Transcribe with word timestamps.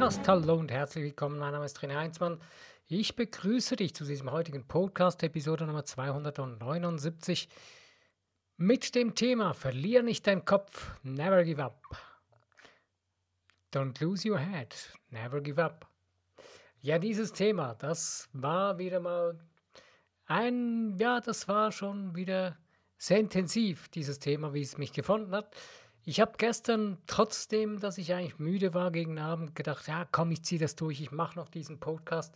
Podcast. 0.00 0.26
Hallo 0.28 0.54
und 0.54 0.70
herzlich 0.70 1.04
willkommen. 1.04 1.38
Mein 1.38 1.52
Name 1.52 1.66
ist 1.66 1.78
René 1.80 1.94
Heinzmann. 1.94 2.40
Ich 2.88 3.16
begrüße 3.16 3.76
dich 3.76 3.94
zu 3.94 4.06
diesem 4.06 4.30
heutigen 4.30 4.66
Podcast, 4.66 5.22
Episode 5.22 5.66
Nummer 5.66 5.84
279, 5.84 7.50
mit 8.56 8.94
dem 8.94 9.14
Thema 9.14 9.52
Verlier 9.52 10.02
nicht 10.02 10.26
deinen 10.26 10.46
Kopf, 10.46 10.98
never 11.02 11.44
give 11.44 11.62
up. 11.62 11.82
Don't 13.74 14.02
lose 14.02 14.26
your 14.26 14.38
head, 14.38 14.74
never 15.10 15.42
give 15.42 15.62
up. 15.62 15.86
Ja, 16.80 16.98
dieses 16.98 17.34
Thema, 17.34 17.74
das 17.74 18.30
war 18.32 18.78
wieder 18.78 19.00
mal 19.00 19.38
ein, 20.24 20.96
ja, 20.98 21.20
das 21.20 21.46
war 21.46 21.72
schon 21.72 22.16
wieder 22.16 22.56
sehr 22.96 23.18
intensiv, 23.18 23.90
dieses 23.90 24.18
Thema, 24.18 24.54
wie 24.54 24.62
es 24.62 24.78
mich 24.78 24.94
gefunden 24.94 25.34
hat. 25.34 25.54
Ich 26.04 26.20
habe 26.20 26.32
gestern, 26.38 26.98
trotzdem, 27.06 27.78
dass 27.78 27.98
ich 27.98 28.14
eigentlich 28.14 28.38
müde 28.38 28.72
war 28.72 28.90
gegen 28.90 29.18
Abend, 29.18 29.54
gedacht, 29.54 29.86
ja, 29.86 30.06
komm, 30.10 30.30
ich 30.30 30.42
ziehe 30.42 30.60
das 30.60 30.74
durch, 30.74 31.00
ich 31.00 31.10
mache 31.10 31.36
noch 31.36 31.48
diesen 31.48 31.78
Podcast. 31.78 32.34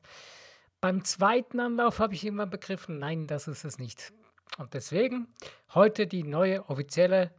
Beim 0.80 1.04
zweiten 1.04 1.60
Anlauf 1.60 1.98
habe 1.98 2.14
ich 2.14 2.24
irgendwann 2.24 2.50
begriffen, 2.50 2.98
nein, 2.98 3.26
das 3.26 3.48
ist 3.48 3.64
es 3.64 3.78
nicht. 3.78 4.12
Und 4.58 4.74
deswegen 4.74 5.28
heute 5.74 6.06
die 6.06 6.24
neue 6.24 6.68
offizielle, 6.68 7.32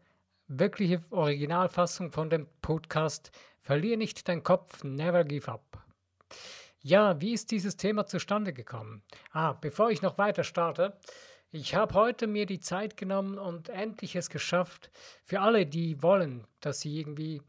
wirkliche 0.48 1.04
Originalfassung 1.12 2.12
von 2.12 2.30
dem 2.30 2.48
Podcast 2.62 3.32
Verlier 3.62 3.98
nicht 3.98 4.28
deinen 4.28 4.44
Kopf, 4.44 4.84
never 4.84 5.24
give 5.24 5.52
up. 5.52 5.84
Ja, 6.82 7.20
wie 7.20 7.34
ist 7.34 7.50
dieses 7.50 7.78
Thema 7.78 8.06
zustande 8.06 8.54
gekommen? 8.54 9.02
Ah, 9.32 9.54
bevor 9.54 9.90
ich 9.90 10.04
noch 10.04 10.20
weiter 10.20 10.44
starte, 10.44 11.00
ich 11.56 11.74
habe 11.74 11.94
heute 11.94 12.28
mir 12.28 12.46
die 12.46 12.60
Zeit 12.60 12.98
genommen 12.98 13.38
und 13.38 13.70
endlich 13.70 14.18
es 14.18 14.30
geschafft, 14.30 14.92
für 15.24 15.40
alle, 15.40 15.66
die 15.66 16.04
wollen, 16.04 16.46
dass 16.60 16.82
sie 16.82 17.00
irgendwie 17.00 17.42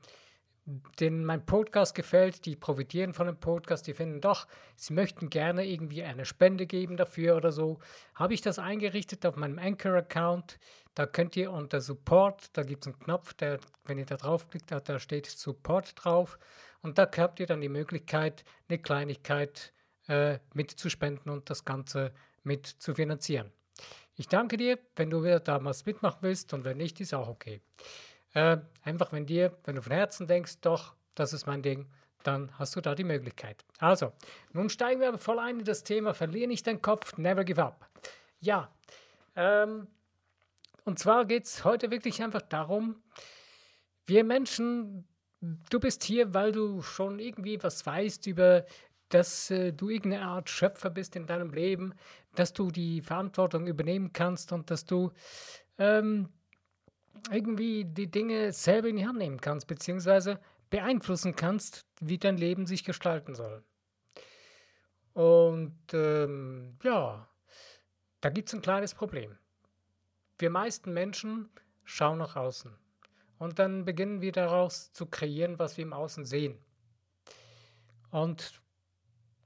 denen 1.00 1.24
mein 1.24 1.44
Podcast 1.44 1.94
gefällt, 1.96 2.46
die 2.46 2.54
profitieren 2.54 3.14
von 3.14 3.26
dem 3.26 3.36
Podcast, 3.36 3.86
die 3.86 3.94
finden 3.94 4.20
doch, 4.20 4.46
sie 4.76 4.92
möchten 4.92 5.28
gerne 5.28 5.66
irgendwie 5.66 6.04
eine 6.04 6.24
Spende 6.24 6.66
geben 6.66 6.96
dafür 6.96 7.36
oder 7.36 7.50
so, 7.50 7.80
habe 8.14 8.34
ich 8.34 8.42
das 8.42 8.60
eingerichtet 8.60 9.26
auf 9.26 9.34
meinem 9.34 9.58
Anchor-Account. 9.58 10.58
Da 10.94 11.06
könnt 11.06 11.36
ihr 11.36 11.50
unter 11.50 11.80
Support, 11.80 12.56
da 12.56 12.62
gibt 12.62 12.84
es 12.84 12.92
einen 12.92 13.00
Knopf, 13.00 13.34
der, 13.34 13.58
wenn 13.86 13.98
ihr 13.98 14.06
da 14.06 14.16
draufklickt, 14.16 14.70
da 14.70 14.98
steht 15.00 15.26
Support 15.26 15.94
drauf. 15.96 16.38
Und 16.80 16.98
da 16.98 17.10
habt 17.16 17.40
ihr 17.40 17.46
dann 17.46 17.60
die 17.60 17.68
Möglichkeit, 17.68 18.44
eine 18.68 18.78
Kleinigkeit 18.78 19.72
äh, 20.06 20.38
mitzuspenden 20.54 21.30
und 21.32 21.50
das 21.50 21.64
Ganze 21.64 22.12
mit 22.44 22.66
zu 22.66 22.94
finanzieren. 22.94 23.52
Ich 24.16 24.28
danke 24.28 24.56
dir, 24.56 24.78
wenn 24.96 25.10
du 25.10 25.22
wieder 25.22 25.40
damals 25.40 25.84
mitmachen 25.84 26.18
willst 26.22 26.54
und 26.54 26.64
wenn 26.64 26.78
nicht, 26.78 27.00
ist 27.00 27.12
auch 27.12 27.28
okay. 27.28 27.60
Äh, 28.32 28.58
einfach, 28.82 29.12
wenn 29.12 29.26
dir, 29.26 29.56
wenn 29.64 29.76
du 29.76 29.82
von 29.82 29.92
Herzen 29.92 30.26
denkst, 30.26 30.60
doch, 30.62 30.94
das 31.14 31.34
ist 31.34 31.46
mein 31.46 31.62
Ding, 31.62 31.86
dann 32.22 32.50
hast 32.58 32.74
du 32.76 32.80
da 32.80 32.94
die 32.94 33.04
Möglichkeit. 33.04 33.64
Also, 33.78 34.12
nun 34.52 34.70
steigen 34.70 35.00
wir 35.00 35.08
aber 35.08 35.18
voll 35.18 35.38
ein 35.38 35.60
in 35.60 35.64
das 35.64 35.84
Thema, 35.84 36.14
verliere 36.14 36.48
nicht 36.48 36.66
deinen 36.66 36.80
Kopf, 36.80 37.16
never 37.18 37.44
give 37.44 37.62
up. 37.62 37.88
Ja, 38.40 38.74
ähm, 39.36 39.86
und 40.84 40.98
zwar 40.98 41.26
geht 41.26 41.44
es 41.44 41.64
heute 41.64 41.90
wirklich 41.90 42.22
einfach 42.22 42.42
darum, 42.42 43.02
wir 44.06 44.24
Menschen, 44.24 45.06
du 45.40 45.78
bist 45.78 46.04
hier, 46.04 46.32
weil 46.32 46.52
du 46.52 46.80
schon 46.80 47.18
irgendwie 47.18 47.62
was 47.62 47.84
weißt 47.84 48.26
über 48.28 48.64
dass 49.08 49.50
äh, 49.50 49.72
du 49.72 49.88
irgendeine 49.88 50.24
Art 50.24 50.50
Schöpfer 50.50 50.90
bist 50.90 51.16
in 51.16 51.26
deinem 51.26 51.50
Leben, 51.50 51.94
dass 52.34 52.52
du 52.52 52.70
die 52.70 53.00
Verantwortung 53.00 53.66
übernehmen 53.66 54.12
kannst 54.12 54.52
und 54.52 54.70
dass 54.70 54.84
du 54.84 55.12
ähm, 55.78 56.28
irgendwie 57.30 57.84
die 57.84 58.10
Dinge 58.10 58.52
selber 58.52 58.88
in 58.88 58.96
die 58.96 59.06
Hand 59.06 59.18
nehmen 59.18 59.40
kannst, 59.40 59.66
beziehungsweise 59.66 60.40
beeinflussen 60.70 61.36
kannst, 61.36 61.86
wie 62.00 62.18
dein 62.18 62.36
Leben 62.36 62.66
sich 62.66 62.84
gestalten 62.84 63.34
soll. 63.34 63.62
Und 65.14 65.78
ähm, 65.92 66.76
ja, 66.82 67.26
da 68.20 68.28
gibt 68.28 68.48
es 68.48 68.54
ein 68.54 68.62
kleines 68.62 68.94
Problem. 68.94 69.38
Wir 70.38 70.50
meisten 70.50 70.92
Menschen 70.92 71.48
schauen 71.84 72.18
nach 72.18 72.36
außen 72.36 72.76
und 73.38 73.58
dann 73.58 73.84
beginnen 73.84 74.20
wir 74.20 74.32
daraus 74.32 74.92
zu 74.92 75.06
kreieren, 75.06 75.58
was 75.58 75.76
wir 75.76 75.84
im 75.84 75.92
Außen 75.92 76.24
sehen. 76.24 76.58
Und 78.10 78.60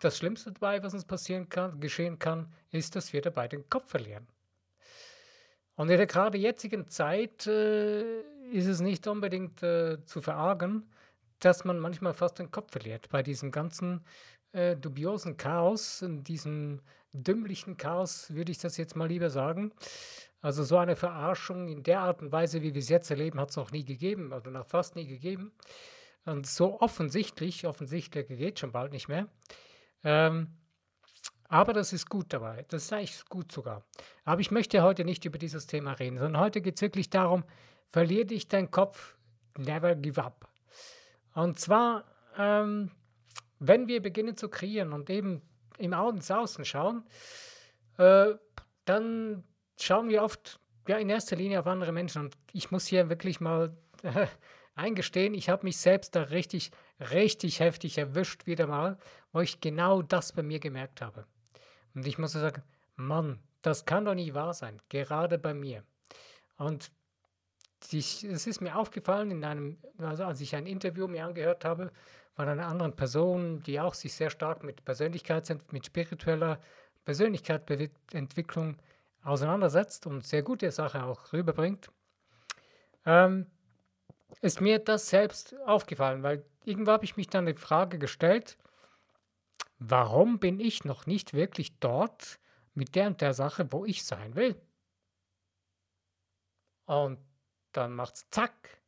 das 0.01 0.19
Schlimmste 0.19 0.53
dabei, 0.53 0.83
was 0.83 0.95
uns 0.95 1.05
passieren 1.05 1.49
kann, 1.49 1.81
geschehen 1.81 2.19
kann, 2.19 2.53
ist, 2.71 2.97
dass 2.97 3.13
wir 3.13 3.23
dabei 3.23 3.49
den 3.49 3.69
Kopf 3.69 3.89
verlieren. 3.89 4.27
Und 5.77 5.89
in 5.89 5.97
der 5.97 6.07
gerade 6.07 6.37
jetzigen 6.37 6.89
Zeit 6.89 7.47
äh, 7.47 8.21
ist 8.51 8.67
es 8.67 8.81
nicht 8.81 9.07
unbedingt 9.07 9.63
äh, 9.63 10.05
zu 10.05 10.21
verargen, 10.21 10.91
dass 11.39 11.65
man 11.65 11.79
manchmal 11.79 12.13
fast 12.13 12.39
den 12.39 12.51
Kopf 12.51 12.73
verliert 12.73 13.09
bei 13.09 13.23
diesem 13.23 13.51
ganzen 13.51 14.05
äh, 14.53 14.77
dubiosen 14.77 15.37
Chaos, 15.37 16.03
in 16.03 16.23
diesem 16.23 16.81
dümmlichen 17.13 17.77
Chaos, 17.77 18.35
würde 18.35 18.53
ich 18.53 18.59
das 18.59 18.77
jetzt 18.77 18.97
mal 18.97 19.09
lieber 19.09 19.31
sagen. 19.31 19.73
Also 20.43 20.65
so 20.65 20.77
eine 20.79 20.97
Verarschung 20.97 21.69
in 21.69 21.83
der 21.83 22.01
Art 22.01 22.23
und 22.23 22.33
Weise, 22.33 22.63
wie 22.63 22.75
wir 22.75 22.81
es 22.81 22.89
jetzt 22.89 23.11
erleben, 23.11 23.41
hat 23.41 23.51
es 23.51 23.57
noch 23.57 23.73
nie 23.73 23.85
gegeben, 23.85 24.33
also 24.33 24.51
noch 24.51 24.67
fast 24.67 24.97
nie 24.97 25.07
gegeben. 25.07 25.53
Und 26.25 26.47
so 26.47 26.81
offensichtlich, 26.81 27.67
offensichtlich 27.67 28.29
geht 28.29 28.59
schon 28.59 28.73
bald 28.73 28.93
nicht 28.93 29.09
mehr. 29.09 29.29
Ähm, 30.05 30.49
aber 31.49 31.73
das 31.73 31.93
ist 31.93 32.09
gut 32.09 32.33
dabei. 32.33 32.65
Das 32.69 32.85
ist 32.85 32.93
eigentlich 32.93 33.25
gut 33.29 33.51
sogar. 33.51 33.85
Aber 34.25 34.41
ich 34.41 34.51
möchte 34.51 34.83
heute 34.83 35.05
nicht 35.05 35.25
über 35.25 35.39
dieses 35.39 35.67
Thema 35.67 35.93
reden, 35.93 36.19
sondern 36.19 36.41
heute 36.41 36.61
geht 36.61 36.77
es 36.77 36.83
wirklich 36.83 37.11
darum, 37.11 37.45
verlier 37.89 38.25
dich 38.25 38.47
deinen 38.47 38.71
Kopf, 38.71 39.17
never 39.59 39.97
give 39.97 40.23
up. 40.23 40.49
Und 41.35 41.59
zwar, 41.59 42.05
ähm, 42.39 42.93
wenn 43.59 43.89
wir 43.89 44.01
beginnen 44.01 44.37
zu 44.37 44.49
kreieren 44.49 44.93
und 44.93 45.11
eben 45.11 45.43
im 45.79 45.93
ins 45.93 46.31
Außen 46.31 46.65
schauen, 46.65 47.05
äh, 47.99 48.35
dann 48.85 49.45
schauen 49.81 50.09
wir 50.09 50.23
oft 50.23 50.61
ja, 50.87 50.99
in 50.99 51.09
erster 51.09 51.37
Linie 51.37 51.61
auf 51.61 51.67
andere 51.67 51.93
Menschen. 51.93 52.23
Und 52.23 52.37
ich 52.53 52.71
muss 52.71 52.87
hier 52.87 53.09
wirklich 53.09 53.41
mal 53.41 53.77
äh, 54.03 54.27
eingestehen, 54.75 55.35
ich 55.35 55.49
habe 55.49 55.65
mich 55.65 55.79
selbst 55.79 56.15
da 56.15 56.23
richtig, 56.23 56.71
richtig 57.01 57.61
heftig 57.61 57.99
erwischt 57.99 58.47
wieder 58.47 58.67
mal, 58.67 58.99
wo 59.33 59.41
ich 59.41 59.61
genau 59.61 60.03
das 60.03 60.33
bei 60.33 60.43
mir 60.43 60.59
gemerkt 60.59 61.01
habe. 61.01 61.27
Und 61.95 62.07
ich 62.07 62.19
muss 62.19 62.33
sagen, 62.33 62.63
Mann, 62.97 63.39
das 63.63 63.85
kann 63.85 64.05
doch 64.05 64.15
nicht 64.15 64.35
wahr 64.35 64.55
sein, 64.55 64.81
gerade 64.89 65.39
bei 65.39 65.55
mir. 65.55 65.83
Und 66.57 66.91
es 67.93 68.23
ist 68.23 68.61
mir 68.61 68.77
aufgefallen, 68.77 69.31
in 69.31 69.45
einem, 69.45 69.79
also 69.99 70.25
als 70.25 70.41
ich 70.41 70.55
ein 70.55 70.67
Interview 70.67 71.09
mir 71.09 71.25
angehört 71.25 71.65
habe 71.65 71.91
von 72.35 72.49
einer 72.49 72.67
anderen 72.67 72.95
Person, 72.95 73.63
die 73.63 73.81
auch 73.81 73.95
sich 73.95 74.15
sehr 74.15 74.31
stark 74.31 74.63
mit 74.63 74.85
Persönlichkeits-, 74.85 75.59
mit 75.73 75.87
spiritueller 75.87 76.61
Persönlichkeitsentwicklung 77.05 78.77
auseinandersetzt 79.23 80.07
und 80.07 80.27
sehr 80.27 80.43
gute 80.43 80.71
Sache 80.71 81.05
auch 81.05 81.33
rüberbringt. 81.33 81.91
Ähm, 83.07 83.47
ist 84.41 84.61
mir 84.61 84.79
das 84.79 85.09
selbst 85.09 85.59
aufgefallen, 85.67 86.23
weil 86.23 86.45
irgendwo 86.65 86.93
habe 86.93 87.05
ich 87.05 87.17
mich 87.17 87.29
dann 87.29 87.47
die 87.47 87.55
Frage 87.55 87.99
gestellt, 87.99 88.57
warum 89.81 90.39
bin 90.39 90.61
ich 90.61 90.85
noch 90.85 91.07
nicht 91.07 91.35
wirklich 91.35 91.79
dort 91.81 92.39
mit 92.75 92.95
der 92.95 93.09
und 93.09 93.21
der 93.21 93.35
Sache, 93.35 93.73
wo 93.73 93.85
ich 93.85 94.05
sein 94.05 94.37
will? 94.37 94.55
Und 96.85 97.19
dann 97.73 97.93
macht's 97.95 98.29
zack, 98.31 98.83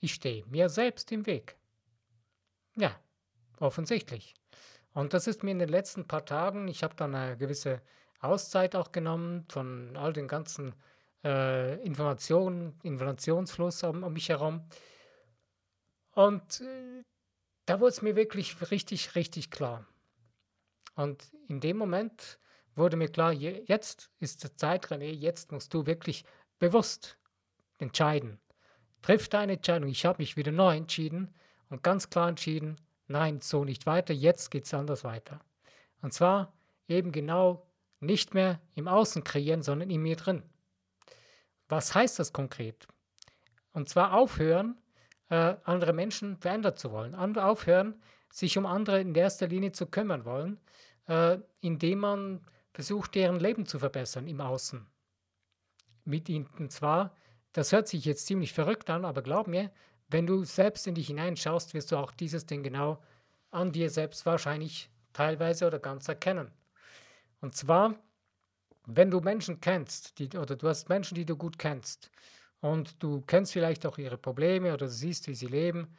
ich 0.00 0.14
stehe 0.14 0.44
mir 0.46 0.68
selbst 0.68 1.10
im 1.12 1.26
Weg. 1.26 1.56
Ja, 2.76 2.98
offensichtlich. 3.58 4.34
Und 4.92 5.14
das 5.14 5.26
ist 5.26 5.42
mir 5.42 5.52
in 5.52 5.58
den 5.58 5.68
letzten 5.68 6.06
paar 6.06 6.24
Tagen, 6.24 6.68
ich 6.68 6.82
habe 6.82 6.94
dann 6.96 7.14
eine 7.14 7.36
gewisse 7.36 7.82
Auszeit 8.20 8.74
auch 8.74 8.92
genommen 8.92 9.44
von 9.48 9.96
all 9.96 10.12
den 10.12 10.26
ganzen 10.26 10.74
äh, 11.24 11.80
Informationen, 11.84 12.78
Informationsfluss 12.82 13.82
um, 13.84 14.02
um, 14.02 14.12
mich 14.12 14.28
herum. 14.28 14.68
Und 16.12 16.60
äh, 16.60 17.02
da 17.66 17.80
wurde 17.80 17.90
es 17.90 18.02
mir 18.02 18.16
wirklich 18.16 18.70
richtig, 18.70 19.14
richtig 19.14 19.50
klar. 19.50 19.86
Und 20.98 21.32
in 21.46 21.60
dem 21.60 21.76
Moment 21.76 22.40
wurde 22.74 22.96
mir 22.96 23.08
klar, 23.08 23.32
je, 23.32 23.62
jetzt 23.66 24.10
ist 24.18 24.42
die 24.42 24.56
Zeit, 24.56 24.86
René, 24.86 25.12
jetzt 25.12 25.52
musst 25.52 25.72
du 25.72 25.86
wirklich 25.86 26.24
bewusst 26.58 27.18
entscheiden. 27.78 28.40
Triff 29.00 29.28
deine 29.28 29.52
Entscheidung. 29.52 29.88
Ich 29.90 30.04
habe 30.04 30.20
mich 30.20 30.36
wieder 30.36 30.50
neu 30.50 30.76
entschieden 30.76 31.32
und 31.70 31.84
ganz 31.84 32.10
klar 32.10 32.28
entschieden, 32.28 32.74
nein, 33.06 33.40
so 33.40 33.64
nicht 33.64 33.86
weiter, 33.86 34.12
jetzt 34.12 34.50
geht 34.50 34.64
es 34.64 34.74
anders 34.74 35.04
weiter. 35.04 35.38
Und 36.02 36.14
zwar 36.14 36.52
eben 36.88 37.12
genau 37.12 37.64
nicht 38.00 38.34
mehr 38.34 38.60
im 38.74 38.88
Außen 38.88 39.22
kreieren, 39.22 39.62
sondern 39.62 39.90
in 39.90 40.02
mir 40.02 40.16
drin. 40.16 40.42
Was 41.68 41.94
heißt 41.94 42.18
das 42.18 42.32
konkret? 42.32 42.88
Und 43.72 43.88
zwar 43.88 44.14
aufhören, 44.14 44.76
äh, 45.28 45.54
andere 45.62 45.92
Menschen 45.92 46.38
verändern 46.38 46.76
zu 46.76 46.90
wollen. 46.90 47.14
Aufhören, 47.14 48.02
sich 48.30 48.58
um 48.58 48.66
andere 48.66 49.00
in 49.00 49.14
erster 49.14 49.46
Linie 49.46 49.70
zu 49.70 49.86
kümmern 49.86 50.24
wollen, 50.24 50.58
äh, 51.08 51.38
indem 51.60 51.98
man 52.00 52.40
versucht, 52.72 53.14
deren 53.14 53.40
Leben 53.40 53.66
zu 53.66 53.78
verbessern 53.78 54.28
im 54.28 54.40
Außen. 54.40 54.86
Mit 56.04 56.28
ihnen. 56.28 56.70
Zwar, 56.70 57.14
das 57.52 57.72
hört 57.72 57.88
sich 57.88 58.04
jetzt 58.04 58.26
ziemlich 58.26 58.52
verrückt 58.52 58.88
an, 58.88 59.04
aber 59.04 59.22
glaub 59.22 59.46
mir, 59.48 59.70
wenn 60.08 60.26
du 60.26 60.44
selbst 60.44 60.86
in 60.86 60.94
dich 60.94 61.08
hineinschaust, 61.08 61.74
wirst 61.74 61.92
du 61.92 61.96
auch 61.96 62.12
dieses 62.12 62.46
Ding 62.46 62.62
genau 62.62 63.02
an 63.50 63.72
dir 63.72 63.90
selbst 63.90 64.24
wahrscheinlich 64.24 64.90
teilweise 65.12 65.66
oder 65.66 65.78
ganz 65.78 66.08
erkennen. 66.08 66.50
Und 67.40 67.56
zwar, 67.56 67.94
wenn 68.86 69.10
du 69.10 69.20
Menschen 69.20 69.60
kennst, 69.60 70.18
die, 70.18 70.28
oder 70.38 70.56
du 70.56 70.68
hast 70.68 70.88
Menschen, 70.88 71.14
die 71.14 71.26
du 71.26 71.36
gut 71.36 71.58
kennst, 71.58 72.10
und 72.60 73.02
du 73.02 73.20
kennst 73.20 73.52
vielleicht 73.52 73.86
auch 73.86 73.98
ihre 73.98 74.18
Probleme 74.18 74.72
oder 74.72 74.88
siehst, 74.88 75.28
wie 75.28 75.34
sie 75.34 75.46
leben, 75.46 75.96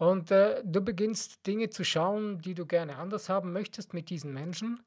und 0.00 0.30
äh, 0.30 0.62
du 0.64 0.80
beginnst 0.80 1.46
Dinge 1.46 1.68
zu 1.68 1.84
schauen, 1.84 2.40
die 2.40 2.54
du 2.54 2.64
gerne 2.64 2.96
anders 2.96 3.28
haben 3.28 3.52
möchtest 3.52 3.92
mit 3.92 4.08
diesen 4.08 4.32
Menschen 4.32 4.82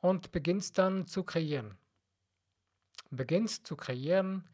und 0.00 0.32
beginnst 0.32 0.78
dann 0.78 1.06
zu 1.06 1.24
kreieren. 1.24 1.76
Beginnst 3.10 3.66
zu 3.66 3.76
kreieren 3.76 4.48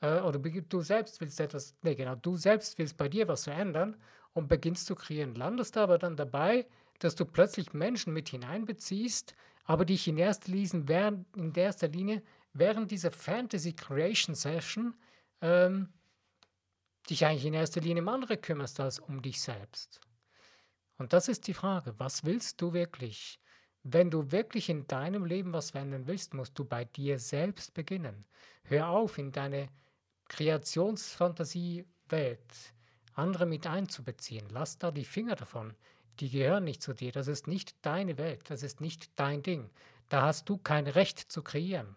äh, 0.00 0.20
oder 0.20 0.38
du 0.38 0.80
selbst 0.80 1.20
willst 1.20 1.38
etwas, 1.38 1.76
nee 1.82 1.94
genau, 1.94 2.14
du 2.14 2.38
selbst 2.38 2.78
willst 2.78 2.96
bei 2.96 3.10
dir 3.10 3.28
was 3.28 3.44
verändern 3.44 3.98
und 4.32 4.48
beginnst 4.48 4.86
zu 4.86 4.94
kreieren. 4.94 5.34
Landest 5.34 5.76
aber 5.76 5.98
dann 5.98 6.16
dabei, 6.16 6.66
dass 7.00 7.14
du 7.14 7.26
plötzlich 7.26 7.74
Menschen 7.74 8.14
mit 8.14 8.30
hineinbeziehst, 8.30 9.34
aber 9.64 9.84
dich 9.84 10.08
in 10.08 10.16
erster 10.16 10.50
Linie 10.50 10.88
während, 10.88 11.36
in 11.36 11.52
erster 11.52 11.88
Linie 11.88 12.22
während 12.54 12.90
dieser 12.90 13.10
Fantasy 13.10 13.74
Creation 13.74 14.34
Session 14.34 14.94
ähm, 15.42 15.90
dich 17.10 17.24
eigentlich 17.24 17.46
in 17.46 17.54
erster 17.54 17.80
Linie 17.80 18.02
um 18.02 18.08
andere 18.08 18.36
kümmerst 18.36 18.80
als 18.80 18.98
um 18.98 19.22
dich 19.22 19.40
selbst. 19.40 20.00
Und 20.98 21.12
das 21.12 21.28
ist 21.28 21.46
die 21.46 21.54
Frage, 21.54 21.94
was 21.98 22.24
willst 22.24 22.60
du 22.60 22.72
wirklich? 22.72 23.38
Wenn 23.82 24.10
du 24.10 24.32
wirklich 24.32 24.68
in 24.68 24.86
deinem 24.88 25.24
Leben 25.24 25.52
was 25.52 25.70
verändern 25.70 26.06
willst, 26.06 26.34
musst 26.34 26.58
du 26.58 26.64
bei 26.64 26.84
dir 26.84 27.18
selbst 27.18 27.74
beginnen. 27.74 28.24
Hör 28.64 28.88
auf, 28.88 29.18
in 29.18 29.30
deine 29.30 29.68
Kreationsfantasie-Welt 30.28 32.72
andere 33.14 33.46
mit 33.46 33.66
einzubeziehen. 33.66 34.48
Lass 34.50 34.78
da 34.78 34.90
die 34.90 35.04
Finger 35.04 35.36
davon. 35.36 35.74
Die 36.20 36.30
gehören 36.30 36.64
nicht 36.64 36.82
zu 36.82 36.94
dir. 36.94 37.12
Das 37.12 37.28
ist 37.28 37.46
nicht 37.46 37.76
deine 37.84 38.18
Welt. 38.18 38.50
Das 38.50 38.62
ist 38.62 38.80
nicht 38.80 39.18
dein 39.18 39.42
Ding. 39.42 39.70
Da 40.08 40.22
hast 40.22 40.48
du 40.48 40.58
kein 40.58 40.86
Recht 40.86 41.20
zu 41.20 41.42
kreieren. 41.42 41.96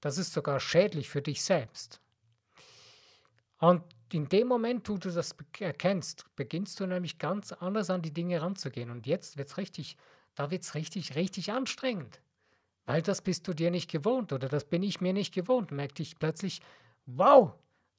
Das 0.00 0.18
ist 0.18 0.32
sogar 0.32 0.60
schädlich 0.60 1.08
für 1.08 1.22
dich 1.22 1.42
selbst. 1.42 2.00
Und 3.58 3.82
in 4.14 4.28
dem 4.28 4.48
Moment, 4.48 4.88
wo 4.88 4.96
du 4.96 5.10
das 5.10 5.34
erkennst, 5.58 6.24
beginnst 6.36 6.80
du 6.80 6.86
nämlich 6.86 7.18
ganz 7.18 7.52
anders 7.52 7.90
an 7.90 8.02
die 8.02 8.12
Dinge 8.12 8.40
ranzugehen. 8.40 8.90
Und 8.90 9.06
jetzt 9.06 9.36
wird 9.36 9.48
es 9.48 9.56
richtig, 9.56 9.96
da 10.34 10.50
wird 10.50 10.62
es 10.62 10.74
richtig, 10.74 11.14
richtig 11.16 11.52
anstrengend. 11.52 12.20
Weil 12.84 13.02
das 13.02 13.22
bist 13.22 13.46
du 13.46 13.54
dir 13.54 13.70
nicht 13.70 13.90
gewohnt 13.90 14.32
oder 14.32 14.48
das 14.48 14.64
bin 14.64 14.82
ich 14.82 15.00
mir 15.00 15.12
nicht 15.12 15.32
gewohnt. 15.32 15.70
Merkte 15.70 16.02
ich 16.02 16.18
plötzlich, 16.18 16.60
wow, 17.06 17.52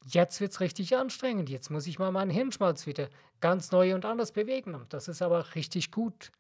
jetzt 0.06 0.42
wird 0.42 0.52
es 0.52 0.60
richtig 0.60 0.96
anstrengend. 0.96 1.50
Jetzt 1.50 1.70
muss 1.70 1.88
ich 1.88 2.00
mal 2.00 2.12
meinen 2.12 2.32
Hirnschmalz 2.32 2.86
wieder 2.86 3.10
ganz 3.40 3.72
neu 3.72 3.96
und 3.96 4.06
anders 4.06 4.32
bewegen. 4.32 4.76
Und 4.76 4.94
das 4.94 5.08
ist 5.08 5.22
aber 5.22 5.56
richtig 5.56 5.92
gut. 5.92 6.32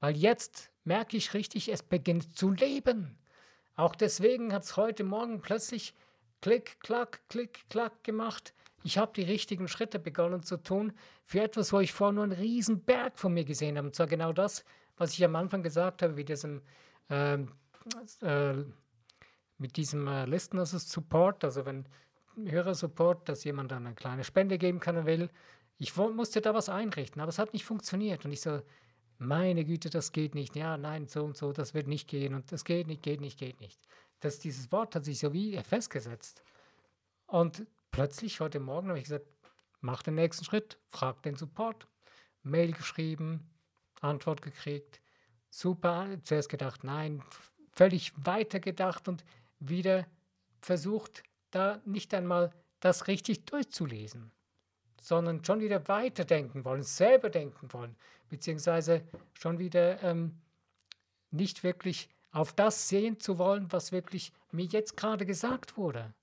Weil 0.00 0.16
jetzt 0.16 0.70
merke 0.84 1.16
ich 1.16 1.32
richtig, 1.34 1.68
es 1.70 1.82
beginnt 1.82 2.36
zu 2.36 2.50
leben. 2.50 3.16
Auch 3.76 3.94
deswegen 3.94 4.52
hat 4.52 4.64
es 4.64 4.76
heute 4.76 5.04
Morgen 5.04 5.40
plötzlich 5.40 5.94
klick, 6.40 6.80
klack, 6.80 7.20
klick, 7.28 7.64
klack 7.70 8.02
gemacht 8.02 8.52
ich 8.84 8.98
habe 8.98 9.12
die 9.14 9.22
richtigen 9.22 9.68
Schritte 9.68 9.98
begonnen 9.98 10.42
zu 10.42 10.56
tun 10.56 10.92
für 11.24 11.40
etwas, 11.40 11.72
wo 11.72 11.80
ich 11.80 11.92
vorher 11.92 12.12
nur 12.12 12.24
einen 12.24 12.32
riesen 12.32 12.80
Berg 12.80 13.18
von 13.18 13.32
mir 13.32 13.44
gesehen 13.44 13.76
habe. 13.76 13.88
Und 13.88 13.94
zwar 13.94 14.06
genau 14.06 14.32
das, 14.32 14.64
was 14.96 15.12
ich 15.12 15.24
am 15.24 15.36
Anfang 15.36 15.62
gesagt 15.62 16.02
habe, 16.02 16.16
wie 16.16 16.24
diesem, 16.24 16.62
äh, 17.08 17.38
äh, 18.22 18.64
mit 19.58 19.76
diesem 19.76 20.06
äh, 20.08 20.24
Listen 20.26 20.64
Support, 20.64 21.44
also 21.44 21.64
wenn 21.64 21.86
Hörer-Support, 22.36 23.28
dass 23.28 23.44
jemand 23.44 23.70
dann 23.70 23.86
eine 23.86 23.94
kleine 23.94 24.24
Spende 24.24 24.58
geben 24.58 24.80
kann 24.80 24.96
und 24.96 25.06
will. 25.06 25.30
Ich 25.78 25.96
musste 25.96 26.40
da 26.40 26.54
was 26.54 26.68
einrichten, 26.68 27.20
aber 27.20 27.28
es 27.28 27.38
hat 27.38 27.52
nicht 27.52 27.64
funktioniert. 27.64 28.24
Und 28.24 28.32
ich 28.32 28.40
so, 28.40 28.62
meine 29.18 29.64
Güte, 29.64 29.90
das 29.90 30.12
geht 30.12 30.34
nicht. 30.34 30.56
Ja, 30.56 30.76
nein, 30.76 31.06
so 31.06 31.24
und 31.24 31.36
so, 31.36 31.52
das 31.52 31.74
wird 31.74 31.88
nicht 31.88 32.08
gehen. 32.08 32.34
Und 32.34 32.50
das 32.52 32.64
geht 32.64 32.86
nicht, 32.86 33.02
geht 33.02 33.20
nicht, 33.20 33.38
geht 33.38 33.60
nicht. 33.60 33.80
Das, 34.20 34.38
dieses 34.38 34.70
Wort 34.72 34.94
hat 34.94 35.04
sich 35.04 35.18
so 35.18 35.32
wie 35.32 35.58
festgesetzt. 35.58 36.42
Und 37.26 37.66
plötzlich 37.92 38.40
heute 38.40 38.58
Morgen 38.58 38.88
habe 38.88 38.98
ich 38.98 39.04
gesagt, 39.04 39.26
mach 39.80 40.02
den 40.02 40.16
nächsten 40.16 40.44
Schritt, 40.44 40.78
frag 40.88 41.22
den 41.22 41.36
Support. 41.36 41.86
Mail 42.42 42.72
geschrieben, 42.72 43.48
Antwort 44.00 44.42
gekriegt. 44.42 45.00
Super, 45.50 46.08
zuerst 46.24 46.48
gedacht, 46.48 46.82
nein, 46.82 47.22
völlig 47.70 48.12
weiter 48.16 48.58
gedacht 48.58 49.06
und 49.06 49.24
wieder 49.60 50.06
versucht, 50.60 51.22
da 51.50 51.80
nicht 51.84 52.12
einmal 52.14 52.50
das 52.80 53.06
richtig 53.06 53.44
durchzulesen, 53.44 54.32
sondern 55.00 55.44
schon 55.44 55.60
wieder 55.60 55.86
weiterdenken 55.86 56.64
wollen, 56.64 56.82
selber 56.82 57.30
denken 57.30 57.72
wollen, 57.72 57.94
beziehungsweise 58.28 59.06
schon 59.34 59.58
wieder 59.58 60.02
ähm, 60.02 60.40
nicht 61.30 61.62
wirklich 61.62 62.08
auf 62.32 62.52
das 62.54 62.88
sehen 62.88 63.20
zu 63.20 63.38
wollen, 63.38 63.70
was 63.70 63.92
wirklich 63.92 64.32
mir 64.50 64.64
jetzt 64.64 64.96
gerade 64.96 65.26
gesagt 65.26 65.76
wurde. 65.76 66.14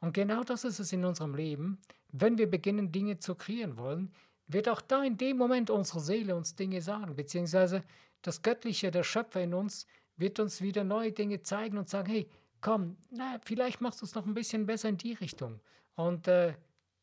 Und 0.00 0.14
genau 0.14 0.42
das 0.42 0.64
ist 0.64 0.78
es 0.78 0.92
in 0.92 1.04
unserem 1.04 1.34
Leben. 1.34 1.78
Wenn 2.12 2.38
wir 2.38 2.50
beginnen, 2.50 2.90
Dinge 2.90 3.18
zu 3.18 3.34
kreieren 3.34 3.76
wollen, 3.76 4.12
wird 4.46 4.68
auch 4.68 4.80
da 4.80 5.04
in 5.04 5.16
dem 5.16 5.36
Moment 5.36 5.70
unsere 5.70 6.00
Seele 6.00 6.34
uns 6.34 6.56
Dinge 6.56 6.82
sagen, 6.82 7.14
beziehungsweise 7.14 7.84
das 8.22 8.42
Göttliche, 8.42 8.90
der 8.90 9.04
Schöpfer 9.04 9.42
in 9.42 9.54
uns, 9.54 9.86
wird 10.16 10.40
uns 10.40 10.60
wieder 10.60 10.84
neue 10.84 11.12
Dinge 11.12 11.42
zeigen 11.42 11.78
und 11.78 11.88
sagen, 11.88 12.10
hey, 12.10 12.28
komm, 12.60 12.96
na, 13.10 13.38
vielleicht 13.44 13.80
machst 13.80 14.00
du 14.00 14.06
es 14.06 14.14
noch 14.14 14.26
ein 14.26 14.34
bisschen 14.34 14.66
besser 14.66 14.88
in 14.88 14.96
die 14.96 15.14
Richtung. 15.14 15.60
Und 15.94 16.28
äh, 16.28 16.54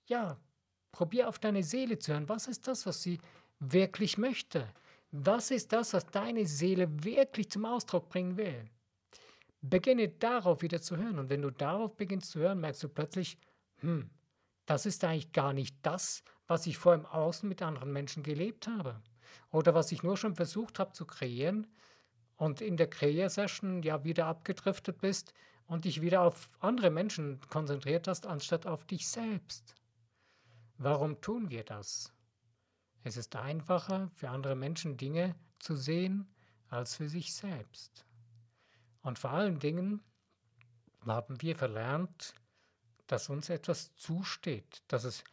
ja, 0.07 0.37
probier 0.91 1.27
auf 1.29 1.39
deine 1.39 1.63
Seele 1.63 1.99
zu 1.99 2.13
hören. 2.13 2.29
Was 2.29 2.47
ist 2.47 2.67
das, 2.67 2.85
was 2.85 3.01
sie 3.01 3.19
wirklich 3.59 4.17
möchte? 4.17 4.67
Was 5.11 5.51
ist 5.51 5.71
das, 5.71 5.93
was 5.93 6.05
deine 6.07 6.45
Seele 6.45 7.03
wirklich 7.03 7.49
zum 7.49 7.65
Ausdruck 7.65 8.09
bringen 8.09 8.37
will? 8.37 8.69
Beginne 9.61 10.09
darauf 10.09 10.61
wieder 10.61 10.81
zu 10.81 10.97
hören. 10.97 11.19
Und 11.19 11.29
wenn 11.29 11.41
du 11.41 11.51
darauf 11.51 11.95
beginnst 11.95 12.31
zu 12.31 12.39
hören, 12.39 12.59
merkst 12.59 12.83
du 12.83 12.89
plötzlich, 12.89 13.37
hm, 13.77 14.09
das 14.65 14.85
ist 14.85 15.03
eigentlich 15.03 15.31
gar 15.31 15.53
nicht 15.53 15.77
das, 15.81 16.23
was 16.47 16.67
ich 16.67 16.77
vor 16.77 16.93
im 16.93 17.05
Außen 17.05 17.47
mit 17.47 17.61
anderen 17.61 17.91
Menschen 17.91 18.23
gelebt 18.23 18.67
habe. 18.67 19.01
Oder 19.51 19.73
was 19.73 19.91
ich 19.91 20.03
nur 20.03 20.17
schon 20.17 20.35
versucht 20.35 20.79
habe 20.79 20.93
zu 20.93 21.05
kreieren 21.05 21.67
und 22.35 22.61
in 22.61 22.77
der 22.77 22.89
Kreier-Session 22.89 23.83
ja 23.83 24.03
wieder 24.03 24.25
abgedriftet 24.27 24.99
bist 24.99 25.33
und 25.67 25.85
dich 25.85 26.01
wieder 26.01 26.21
auf 26.21 26.49
andere 26.59 26.89
Menschen 26.89 27.39
konzentriert 27.49 28.07
hast, 28.07 28.25
anstatt 28.25 28.65
auf 28.65 28.85
dich 28.85 29.07
selbst. 29.07 29.75
Warum 30.77 31.19
tun 31.21 31.49
wir 31.49 31.63
das? 31.63 32.13
Es 33.03 33.17
ist 33.17 33.35
einfacher, 33.35 34.09
für 34.13 34.29
andere 34.29 34.55
Menschen 34.55 34.97
Dinge 34.97 35.35
zu 35.59 35.75
sehen, 35.75 36.27
als 36.69 36.95
für 36.95 37.09
sich 37.09 37.33
selbst. 37.33 38.05
Und 39.07 39.17
vor 39.17 39.31
allen 39.31 39.57
Dingen 39.57 40.01
haben 41.05 41.41
wir 41.41 41.55
verlernt, 41.55 42.33
dass 43.07 43.29
uns 43.29 43.47
etwas 43.47 43.95
zusteht, 43.95 44.83
dass 44.89 45.05
es 45.05 45.23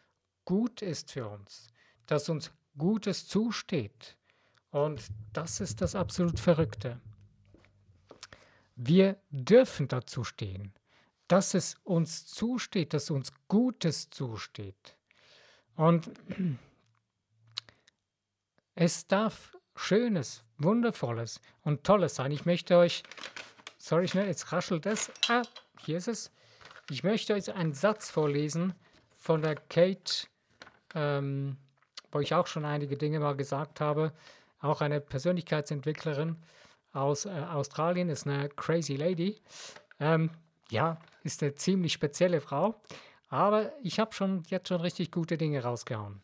gut 0.45 0.81
ist 0.81 1.11
für 1.11 1.27
uns, 1.29 1.67
dass 2.07 2.29
uns 2.29 2.53
Gutes 2.79 3.27
zusteht. 3.27 4.17
Und 4.71 5.03
das 5.33 5.61
ist 5.61 5.81
das 5.81 5.97
absolut 5.97 6.39
Verrückte. 6.39 7.01
Wir 8.77 9.21
dürfen 9.31 9.89
dazu 9.89 10.23
stehen, 10.23 10.73
dass 11.27 11.55
es 11.55 11.75
uns 11.83 12.27
zusteht, 12.27 12.95
dass 12.95 13.11
uns 13.11 13.33
Gutes 13.49 14.09
zusteht. 14.09 14.97
Und 15.75 16.13
es 18.77 19.09
darf 19.09 19.57
Schönes, 19.75 20.45
Wundervolles 20.59 21.41
und 21.63 21.83
Tolles 21.83 22.15
sein. 22.15 22.31
Ich 22.31 22.47
möchte 22.47 22.77
euch 22.77 23.03
Sorry, 23.87 24.09
schnell, 24.09 24.29
jetzt 24.29 24.51
raschelt 24.51 24.87
es. 24.87 25.13
Ah, 25.29 25.43
hier 25.85 25.99
ist 25.99 26.09
es. 26.09 26.33
Ich 26.89 27.05
möchte 27.05 27.35
euch 27.35 27.53
einen 27.53 27.75
Satz 27.75 28.09
vorlesen 28.09 28.73
von 29.19 29.43
der 29.43 29.57
Kate, 29.57 30.27
ähm, 30.95 31.59
wo 32.11 32.21
ich 32.21 32.33
auch 32.33 32.47
schon 32.47 32.65
einige 32.65 32.97
Dinge 32.97 33.21
mal 33.21 33.37
gesagt 33.37 33.83
habe. 33.83 34.15
Auch 34.59 34.81
eine 34.81 35.03
Persönlichkeitsentwicklerin 35.03 36.37
aus 36.95 37.27
äh, 37.27 37.29
Australien, 37.29 38.09
ist 38.09 38.27
eine 38.27 38.49
crazy 38.49 38.97
lady. 38.97 39.39
Ähm, 40.01 40.31
ja, 40.71 40.99
ist 41.23 41.43
eine 41.43 41.55
ziemlich 41.55 41.93
spezielle 41.93 42.41
Frau. 42.41 42.81
Aber 43.29 43.71
ich 43.83 44.01
habe 44.01 44.15
schon 44.15 44.45
jetzt 44.49 44.69
schon 44.69 44.81
richtig 44.81 45.13
gute 45.13 45.37
Dinge 45.37 45.63
rausgehauen. 45.63 46.23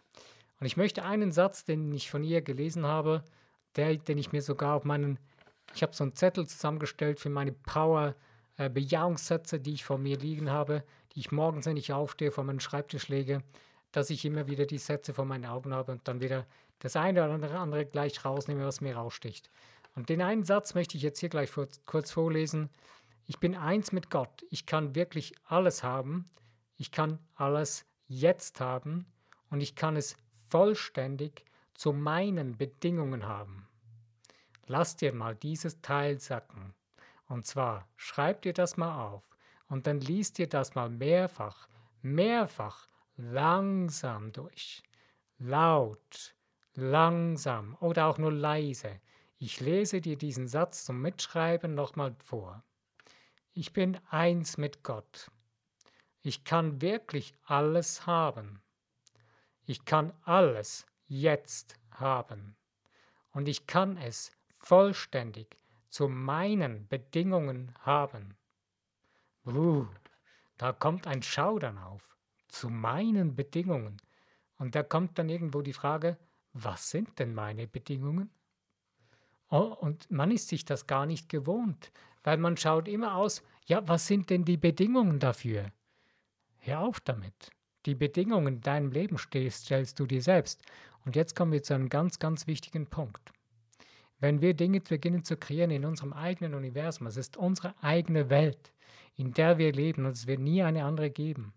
Und 0.61 0.67
ich 0.67 0.79
möchte 0.79 1.05
einen 1.05 1.31
Satz, 1.31 1.67
den 1.67 1.93
ich 1.93 2.11
von 2.11 2.25
ihr 2.25 2.40
gelesen 2.40 2.87
habe, 2.87 3.23
der, 3.76 3.97
den 3.97 4.17
ich 4.17 4.33
mir 4.33 4.40
sogar 4.40 4.76
auf 4.76 4.85
meinen 4.85 5.19
ich 5.75 5.83
habe 5.83 5.95
so 5.95 6.05
einen 6.05 6.15
Zettel 6.15 6.47
zusammengestellt 6.47 7.21
für 7.21 7.31
meine 7.31 7.53
Power-Bejahungssätze, 7.53 9.57
äh, 9.57 9.61
die 9.61 9.75
ich 9.75 9.85
vor 9.85 9.99
mir 9.99 10.19
liegen 10.19 10.50
habe, 10.50 10.85
die 11.15 11.21
ich 11.21 11.33
morgens, 11.33 11.67
wenn 11.67 11.77
ich 11.77 11.93
aufstehe, 11.93 12.31
vor 12.31 12.45
meinen 12.45 12.61
Schreibtisch 12.61 13.09
lege, 13.09 13.43
dass 13.93 14.11
ich 14.11 14.25
immer 14.25 14.47
wieder 14.47 14.67
die 14.67 14.79
Sätze 14.79 15.12
vor 15.12 15.25
meinen 15.25 15.47
Augen 15.47 15.75
habe 15.75 15.93
und 15.93 16.07
dann 16.07 16.21
wieder 16.21 16.47
das 16.79 16.97
eine 16.97 17.25
oder 17.25 17.61
andere 17.61 17.87
gleich 17.87 18.25
rausnehme, 18.25 18.65
was 18.65 18.81
mir 18.81 18.97
raussticht. 18.97 19.50
Und 19.95 20.09
den 20.09 20.23
einen 20.23 20.45
Satz 20.45 20.75
möchte 20.75 20.97
ich 20.97 21.03
jetzt 21.03 21.19
hier 21.19 21.29
gleich 21.29 21.50
kurz 21.85 22.11
vorlesen. 22.11 22.71
Ich 23.27 23.39
bin 23.39 23.57
eins 23.57 23.93
mit 23.93 24.11
Gott. 24.11 24.45
Ich 24.50 24.67
kann 24.67 24.95
wirklich 24.95 25.35
alles 25.45 25.83
haben. 25.83 26.27
Ich 26.77 26.91
kann 26.91 27.19
alles 27.35 27.85
jetzt 28.07 28.61
haben 28.61 29.07
und 29.50 29.61
ich 29.61 29.75
kann 29.75 29.97
es 29.97 30.17
vollständig 30.49 31.45
zu 31.75 31.93
meinen 31.93 32.57
Bedingungen 32.57 33.27
haben. 33.27 33.69
Lass 34.71 34.95
dir 34.95 35.12
mal 35.12 35.35
dieses 35.35 35.81
Teil 35.81 36.21
sacken. 36.21 36.75
Und 37.27 37.45
zwar, 37.45 37.89
schreib 37.97 38.43
dir 38.43 38.53
das 38.53 38.77
mal 38.77 39.05
auf 39.05 39.25
und 39.67 39.89
dann 39.89 39.99
liest 40.00 40.39
dir 40.39 40.49
das 40.49 40.77
mal 40.77 40.89
mehrfach, 40.89 41.67
mehrfach, 42.03 42.87
langsam 43.17 44.31
durch. 44.31 44.85
Laut, 45.39 46.37
langsam 46.75 47.77
oder 47.81 48.07
auch 48.07 48.19
nur 48.19 48.31
leise. 48.31 49.00
Ich 49.39 49.59
lese 49.59 50.00
dir 50.00 50.17
diesen 50.17 50.47
Satz 50.47 50.85
zum 50.85 51.03
Mitschreiben 51.03 51.75
nochmal 51.75 52.15
vor. 52.25 52.62
Ich 53.53 53.73
bin 53.73 53.99
eins 54.09 54.57
mit 54.57 54.85
Gott. 54.85 55.33
Ich 56.23 56.45
kann 56.45 56.81
wirklich 56.81 57.35
alles 57.43 58.07
haben. 58.07 58.62
Ich 59.67 59.85
kann 59.85 60.12
alles 60.23 60.87
jetzt 61.09 61.75
haben. 61.91 62.55
Und 63.33 63.49
ich 63.49 63.67
kann 63.67 63.97
es 63.97 64.31
vollständig 64.61 65.59
zu 65.88 66.09
meinen 66.09 66.87
Bedingungen 66.88 67.75
haben. 67.81 68.37
Uh, 69.45 69.87
da 70.57 70.73
kommt 70.73 71.07
ein 71.07 71.23
Schaudern 71.23 71.79
auf. 71.79 72.17
Zu 72.49 72.69
meinen 72.69 73.35
Bedingungen. 73.35 73.97
Und 74.59 74.75
da 74.75 74.83
kommt 74.83 75.19
dann 75.19 75.29
irgendwo 75.29 75.62
die 75.62 75.73
Frage, 75.73 76.19
was 76.52 76.90
sind 76.90 77.19
denn 77.19 77.35
meine 77.35 77.67
Bedingungen? 77.67 78.31
Oh, 79.49 79.75
und 79.81 80.11
man 80.11 80.31
ist 80.31 80.49
sich 80.49 80.64
das 80.64 80.87
gar 80.87 81.07
nicht 81.07 81.29
gewohnt, 81.29 81.93
weil 82.23 82.37
man 82.38 82.57
schaut 82.57 82.87
immer 82.87 83.17
aus, 83.17 83.43
ja, 83.67 83.87
was 83.88 84.07
sind 84.07 84.31
denn 84.31 84.45
die 84.45 84.57
Bedingungen 84.57 85.19
dafür? 85.19 85.73
Hör 86.59 86.81
auf 86.81 87.00
damit. 87.00 87.50
Die 87.87 87.95
Bedingungen 87.95 88.55
in 88.57 88.61
deinem 88.61 88.93
Leben 88.93 89.17
stellst, 89.17 89.64
stellst 89.64 89.99
du 89.99 90.07
dir 90.07 90.23
selbst. 90.23 90.62
Und 91.05 91.17
jetzt 91.17 91.35
kommen 91.35 91.52
wir 91.52 91.62
zu 91.62 91.75
einem 91.75 91.88
ganz, 91.88 92.19
ganz 92.19 92.47
wichtigen 92.47 92.87
Punkt. 92.87 93.33
Wenn 94.21 94.43
wir 94.43 94.55
Dinge 94.55 94.81
beginnen 94.81 95.25
zu 95.25 95.37
kreieren 95.37 95.71
in 95.71 95.87
unserem 95.87 96.12
eigenen 96.12 96.55
Universum, 96.55 97.07
es 97.07 97.17
ist 97.17 97.39
unsere 97.39 97.75
eigene 97.83 98.29
Welt, 98.29 98.73
in 99.17 99.33
der 99.33 99.57
wir 99.57 99.73
leben 99.73 100.05
und 100.05 100.12
es 100.12 100.27
wird 100.27 100.41
nie 100.41 100.62
eine 100.62 100.85
andere 100.85 101.11
geben. 101.11 101.55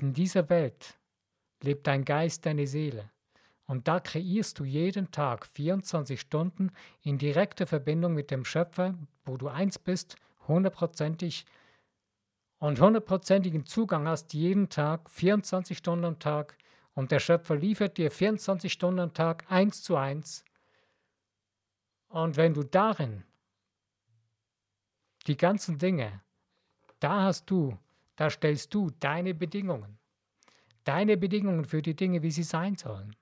In 0.00 0.14
dieser 0.14 0.48
Welt 0.48 0.96
lebt 1.62 1.86
dein 1.88 2.04
Geist, 2.04 2.46
deine 2.46 2.66
Seele. 2.66 3.10
Und 3.66 3.88
da 3.88 3.98
kreierst 3.98 4.60
du 4.60 4.64
jeden 4.64 5.10
Tag 5.10 5.44
24 5.46 6.20
Stunden 6.20 6.70
in 7.02 7.18
direkter 7.18 7.66
Verbindung 7.66 8.14
mit 8.14 8.30
dem 8.30 8.44
Schöpfer, 8.44 8.94
wo 9.24 9.36
du 9.36 9.48
eins 9.48 9.78
bist, 9.80 10.16
hundertprozentig 10.46 11.46
und 12.58 12.80
hundertprozentigen 12.80 13.66
Zugang 13.66 14.06
hast 14.06 14.32
jeden 14.32 14.68
Tag, 14.68 15.10
24 15.10 15.76
Stunden 15.76 16.04
am 16.04 16.18
Tag. 16.20 16.56
Und 16.94 17.10
der 17.10 17.18
Schöpfer 17.18 17.56
liefert 17.56 17.98
dir 17.98 18.10
24 18.10 18.72
Stunden 18.72 19.00
am 19.00 19.12
Tag 19.12 19.44
eins 19.50 19.82
zu 19.82 19.96
eins 19.96 20.44
und 22.08 22.36
wenn 22.36 22.54
du 22.54 22.62
darin 22.62 23.24
die 25.26 25.36
ganzen 25.36 25.78
Dinge, 25.78 26.20
da 27.00 27.22
hast 27.22 27.50
du, 27.50 27.76
da 28.16 28.30
stellst 28.30 28.72
du 28.72 28.90
deine 29.00 29.34
Bedingungen. 29.34 29.98
Deine 30.84 31.16
Bedingungen 31.16 31.64
für 31.64 31.82
die 31.82 31.96
Dinge, 31.96 32.22
wie 32.22 32.30
sie 32.30 32.44
sein 32.44 32.76
sollen. 32.76 33.16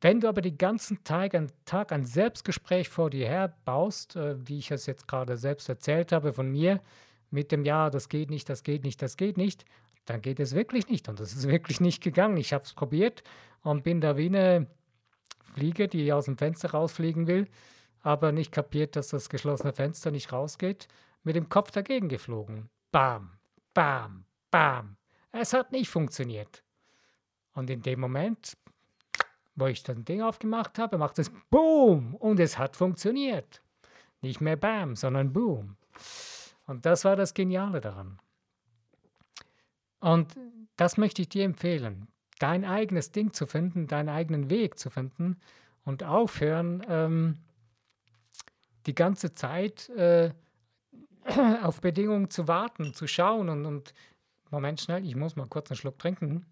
Wenn 0.00 0.20
du 0.20 0.28
aber 0.28 0.40
den 0.40 0.56
ganzen 0.56 1.04
Tag, 1.04 1.32
Tag 1.66 1.92
ein 1.92 2.04
Selbstgespräch 2.04 2.88
vor 2.88 3.10
dir 3.10 3.28
her 3.28 3.54
baust, 3.64 4.16
äh, 4.16 4.36
wie 4.48 4.58
ich 4.58 4.70
es 4.70 4.86
jetzt 4.86 5.06
gerade 5.06 5.36
selbst 5.36 5.68
erzählt 5.68 6.12
habe 6.12 6.32
von 6.32 6.50
mir, 6.50 6.80
mit 7.30 7.52
dem 7.52 7.64
Ja, 7.64 7.90
das 7.90 8.08
geht 8.08 8.30
nicht, 8.30 8.48
das 8.48 8.62
geht 8.62 8.82
nicht, 8.82 9.02
das 9.02 9.16
geht 9.18 9.36
nicht, 9.36 9.66
dann 10.06 10.22
geht 10.22 10.40
es 10.40 10.54
wirklich 10.54 10.88
nicht. 10.88 11.08
Und 11.08 11.20
das 11.20 11.34
ist 11.34 11.46
wirklich 11.46 11.80
nicht 11.80 12.02
gegangen. 12.02 12.38
Ich 12.38 12.52
habe 12.54 12.64
es 12.64 12.72
probiert 12.72 13.22
und 13.62 13.84
bin 13.84 14.00
da 14.00 14.16
wie 14.16 14.26
eine 14.26 14.66
Fliege, 15.50 15.88
die 15.88 16.12
aus 16.12 16.26
dem 16.26 16.38
Fenster 16.38 16.70
rausfliegen 16.70 17.26
will, 17.26 17.48
aber 18.02 18.32
nicht 18.32 18.52
kapiert, 18.52 18.96
dass 18.96 19.08
das 19.08 19.28
geschlossene 19.28 19.72
Fenster 19.72 20.10
nicht 20.10 20.32
rausgeht, 20.32 20.88
mit 21.22 21.36
dem 21.36 21.48
Kopf 21.48 21.70
dagegen 21.70 22.08
geflogen. 22.08 22.70
Bam, 22.92 23.38
bam, 23.74 24.24
bam. 24.50 24.96
Es 25.32 25.52
hat 25.52 25.72
nicht 25.72 25.90
funktioniert. 25.90 26.64
Und 27.52 27.68
in 27.70 27.82
dem 27.82 28.00
Moment, 28.00 28.56
wo 29.54 29.66
ich 29.66 29.82
das 29.82 29.96
Ding 29.98 30.22
aufgemacht 30.22 30.78
habe, 30.78 30.98
macht 30.98 31.18
es 31.18 31.30
Boom 31.50 32.14
und 32.14 32.40
es 32.40 32.58
hat 32.58 32.76
funktioniert. 32.76 33.62
Nicht 34.22 34.40
mehr 34.40 34.56
Bam, 34.56 34.96
sondern 34.96 35.32
Boom. 35.32 35.76
Und 36.66 36.86
das 36.86 37.04
war 37.04 37.16
das 37.16 37.34
Geniale 37.34 37.80
daran. 37.80 38.18
Und 39.98 40.34
das 40.76 40.96
möchte 40.96 41.22
ich 41.22 41.28
dir 41.28 41.44
empfehlen 41.44 42.08
dein 42.40 42.64
eigenes 42.64 43.12
Ding 43.12 43.32
zu 43.32 43.46
finden, 43.46 43.86
deinen 43.86 44.08
eigenen 44.08 44.50
Weg 44.50 44.78
zu 44.78 44.90
finden 44.90 45.38
und 45.84 46.02
aufhören, 46.02 46.84
ähm, 46.88 47.38
die 48.86 48.94
ganze 48.94 49.32
Zeit 49.34 49.88
äh, 49.90 50.32
auf 51.62 51.80
Bedingungen 51.80 52.30
zu 52.30 52.48
warten, 52.48 52.94
zu 52.94 53.06
schauen 53.06 53.48
und, 53.48 53.66
und 53.66 53.94
Moment 54.50 54.80
schnell, 54.80 55.04
ich 55.06 55.14
muss 55.14 55.36
mal 55.36 55.46
kurz 55.46 55.70
einen 55.70 55.76
Schluck 55.76 55.98
trinken. 55.98 56.44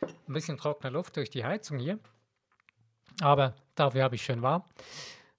Ein 0.00 0.32
bisschen 0.32 0.56
trockene 0.56 0.92
Luft 0.92 1.16
durch 1.16 1.28
die 1.28 1.44
Heizung 1.44 1.78
hier. 1.78 1.98
Aber 3.20 3.54
dafür 3.74 4.04
habe 4.04 4.14
ich 4.14 4.22
schön 4.22 4.42
warm. 4.42 4.64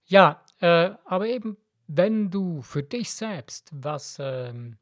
Ja, 0.05 0.43
äh, 0.59 0.91
aber 1.05 1.27
eben, 1.27 1.57
wenn 1.87 2.29
du 2.29 2.61
für 2.61 2.83
dich 2.83 3.11
selbst 3.11 3.69
was 3.71 4.17
ähm, 4.19 4.77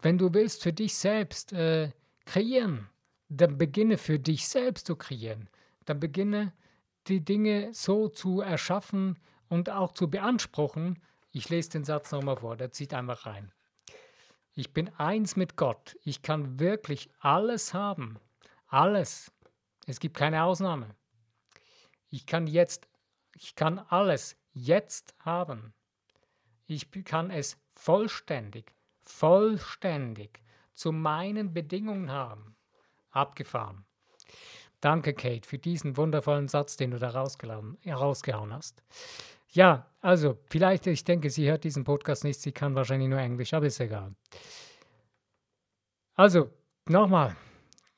wenn 0.00 0.18
du 0.18 0.32
willst 0.32 0.62
für 0.62 0.72
dich 0.72 0.96
selbst 0.96 1.52
äh, 1.52 1.92
kreieren, 2.24 2.88
dann 3.28 3.58
beginne 3.58 3.98
für 3.98 4.18
dich 4.18 4.48
selbst 4.48 4.86
zu 4.86 4.96
kreieren. 4.96 5.48
Dann 5.84 6.00
beginne 6.00 6.52
die 7.08 7.24
Dinge 7.24 7.72
so 7.72 8.08
zu 8.08 8.40
erschaffen 8.40 9.18
und 9.48 9.70
auch 9.70 9.92
zu 9.92 10.08
beanspruchen. 10.08 11.02
Ich 11.30 11.48
lese 11.48 11.70
den 11.70 11.84
Satz 11.84 12.12
nochmal 12.12 12.36
vor, 12.36 12.56
der 12.56 12.70
zieht 12.70 12.94
einfach 12.94 13.26
rein. 13.26 13.52
Ich 14.54 14.72
bin 14.72 14.88
eins 14.96 15.36
mit 15.36 15.56
Gott. 15.56 15.96
Ich 16.02 16.22
kann 16.22 16.58
wirklich 16.58 17.10
alles 17.20 17.74
haben. 17.74 18.18
Alles. 18.66 19.32
Es 19.86 20.00
gibt 20.00 20.16
keine 20.16 20.44
Ausnahme. 20.44 20.94
Ich 22.10 22.26
kann 22.26 22.46
jetzt, 22.46 22.88
ich 23.34 23.54
kann 23.54 23.78
alles 23.78 24.36
jetzt 24.52 25.14
haben. 25.20 25.74
Ich 26.66 26.90
kann 27.04 27.30
es 27.30 27.56
vollständig 27.74 28.74
vollständig 29.08 30.40
zu 30.74 30.92
meinen 30.92 31.52
Bedingungen 31.52 32.10
haben. 32.10 32.56
Abgefahren. 33.10 33.84
Danke, 34.80 35.12
Kate, 35.12 35.48
für 35.48 35.58
diesen 35.58 35.96
wundervollen 35.96 36.46
Satz, 36.46 36.76
den 36.76 36.92
du 36.92 36.98
da 36.98 37.10
rausgehauen 37.10 38.52
hast. 38.52 38.82
Ja, 39.50 39.86
also, 40.00 40.38
vielleicht, 40.46 40.86
ich 40.86 41.04
denke, 41.04 41.30
sie 41.30 41.50
hört 41.50 41.64
diesen 41.64 41.82
Podcast 41.82 42.22
nicht, 42.22 42.40
sie 42.40 42.52
kann 42.52 42.74
wahrscheinlich 42.74 43.08
nur 43.08 43.18
Englisch, 43.18 43.54
aber 43.54 43.66
ist 43.66 43.80
egal. 43.80 44.14
Also, 46.14 46.50
nochmal, 46.86 47.34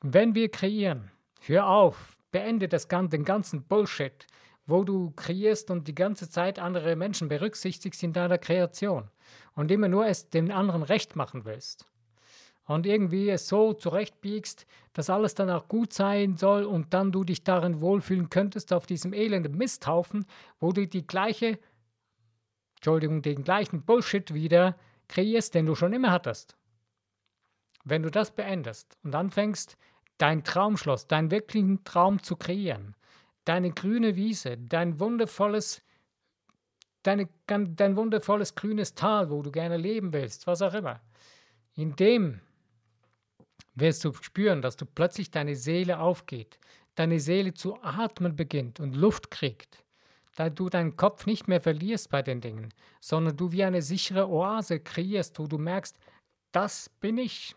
wenn 0.00 0.35
wir 0.35 0.50
kreieren, 0.50 1.11
hör 1.40 1.67
auf, 1.67 2.17
beende 2.31 2.69
das, 2.69 2.88
den 2.88 3.25
ganzen 3.25 3.64
Bullshit, 3.64 4.26
wo 4.71 4.85
du 4.85 5.11
kreierst 5.11 5.71
und 5.71 5.89
die 5.89 5.95
ganze 5.95 6.31
Zeit 6.31 6.59
andere 6.59 6.97
Menschen 6.97 7.29
berücksichtigst 7.29 8.03
in 8.03 8.12
deiner 8.12 8.39
Kreation 8.39 9.11
und 9.55 9.71
immer 9.71 9.89
nur 9.89 10.07
es 10.07 10.31
dem 10.31 10.50
anderen 10.50 10.83
recht 10.83 11.17
machen 11.17 11.45
willst 11.45 11.87
und 12.71 12.87
irgendwie 12.87 13.29
es 13.29 13.49
so 13.49 13.73
zurechtbiegst, 13.73 14.65
dass 14.93 15.11
alles 15.11 15.35
dann 15.35 15.50
auch 15.50 15.67
gut 15.67 15.93
sein 15.93 16.37
soll 16.37 16.65
und 16.65 16.95
dann 16.95 17.11
du 17.11 17.25
dich 17.25 17.43
darin 17.43 17.81
wohlfühlen 17.81 18.31
könntest 18.31 18.73
auf 18.73 18.87
diesem 18.87 19.12
elenden 19.12 19.57
Misthaufen, 19.57 20.25
wo 20.61 20.71
du 20.73 20.87
die 20.87 21.05
gleiche, 21.05 21.59
Entschuldigung, 22.77 23.23
den 23.23 23.43
gleichen 23.43 23.83
Bullshit 23.83 24.33
wieder 24.35 24.77
kreierst, 25.09 25.55
den 25.55 25.67
du 25.67 25.75
schon 25.75 25.93
immer 25.93 26.12
hattest. 26.12 26.57
Wenn 27.83 28.05
du 28.05 28.11
das 28.11 28.31
beendest 28.31 28.97
und 29.03 29.17
anfängst, 29.17 29.77
dein 30.19 30.45
Traumschloss, 30.45 31.09
deinen 31.09 31.33
wirklichen 31.33 31.83
Traum 31.83 32.23
zu 32.23 32.37
kreieren, 32.37 32.95
deine 33.45 33.71
grüne 33.71 34.17
Wiese, 34.17 34.57
dein 34.57 35.01
wundervolles, 35.01 35.83
deine, 37.03 37.29
dein 37.47 37.97
wundervolles 37.97 38.55
grünes 38.55 38.95
Tal, 38.95 39.31
wo 39.31 39.43
du 39.43 39.51
gerne 39.51 39.77
leben 39.77 40.13
willst, 40.13 40.47
was 40.47 40.63
auch 40.63 40.75
immer. 40.75 41.01
In 41.75 41.97
dem 41.97 42.41
wirst 43.75 44.05
du 44.05 44.13
spüren, 44.13 44.63
dass 44.63 44.77
du 44.77 44.85
plötzlich 44.85 45.31
deine 45.31 45.57
Seele 45.57 46.01
aufgeht, 46.01 46.59
deine 46.95 47.21
Seele 47.21 47.55
zu 47.55 47.83
atmen 47.83 48.37
beginnt 48.37 48.81
und 48.81 48.95
Luft 48.95 49.31
kriegt, 49.31 49.85
da 50.37 50.51
du 50.51 50.69
deinen 50.69 50.97
Kopf 50.97 51.27
nicht 51.27 51.49
mehr 51.49 51.61
verlierst 51.61 52.11
bei 52.11 52.23
den 52.23 52.41
Dingen, 52.41 52.73
sondern 53.01 53.37
du 53.37 53.53
wie 53.53 53.65
eine 53.65 53.83
sichere 53.83 54.29
Oase 54.29 54.81
kreierst, 54.81 55.39
wo 55.39 55.47
du 55.47 55.59
merkst, 55.59 55.97
das 56.53 56.91
bin 57.01 57.19
ich, 57.19 57.55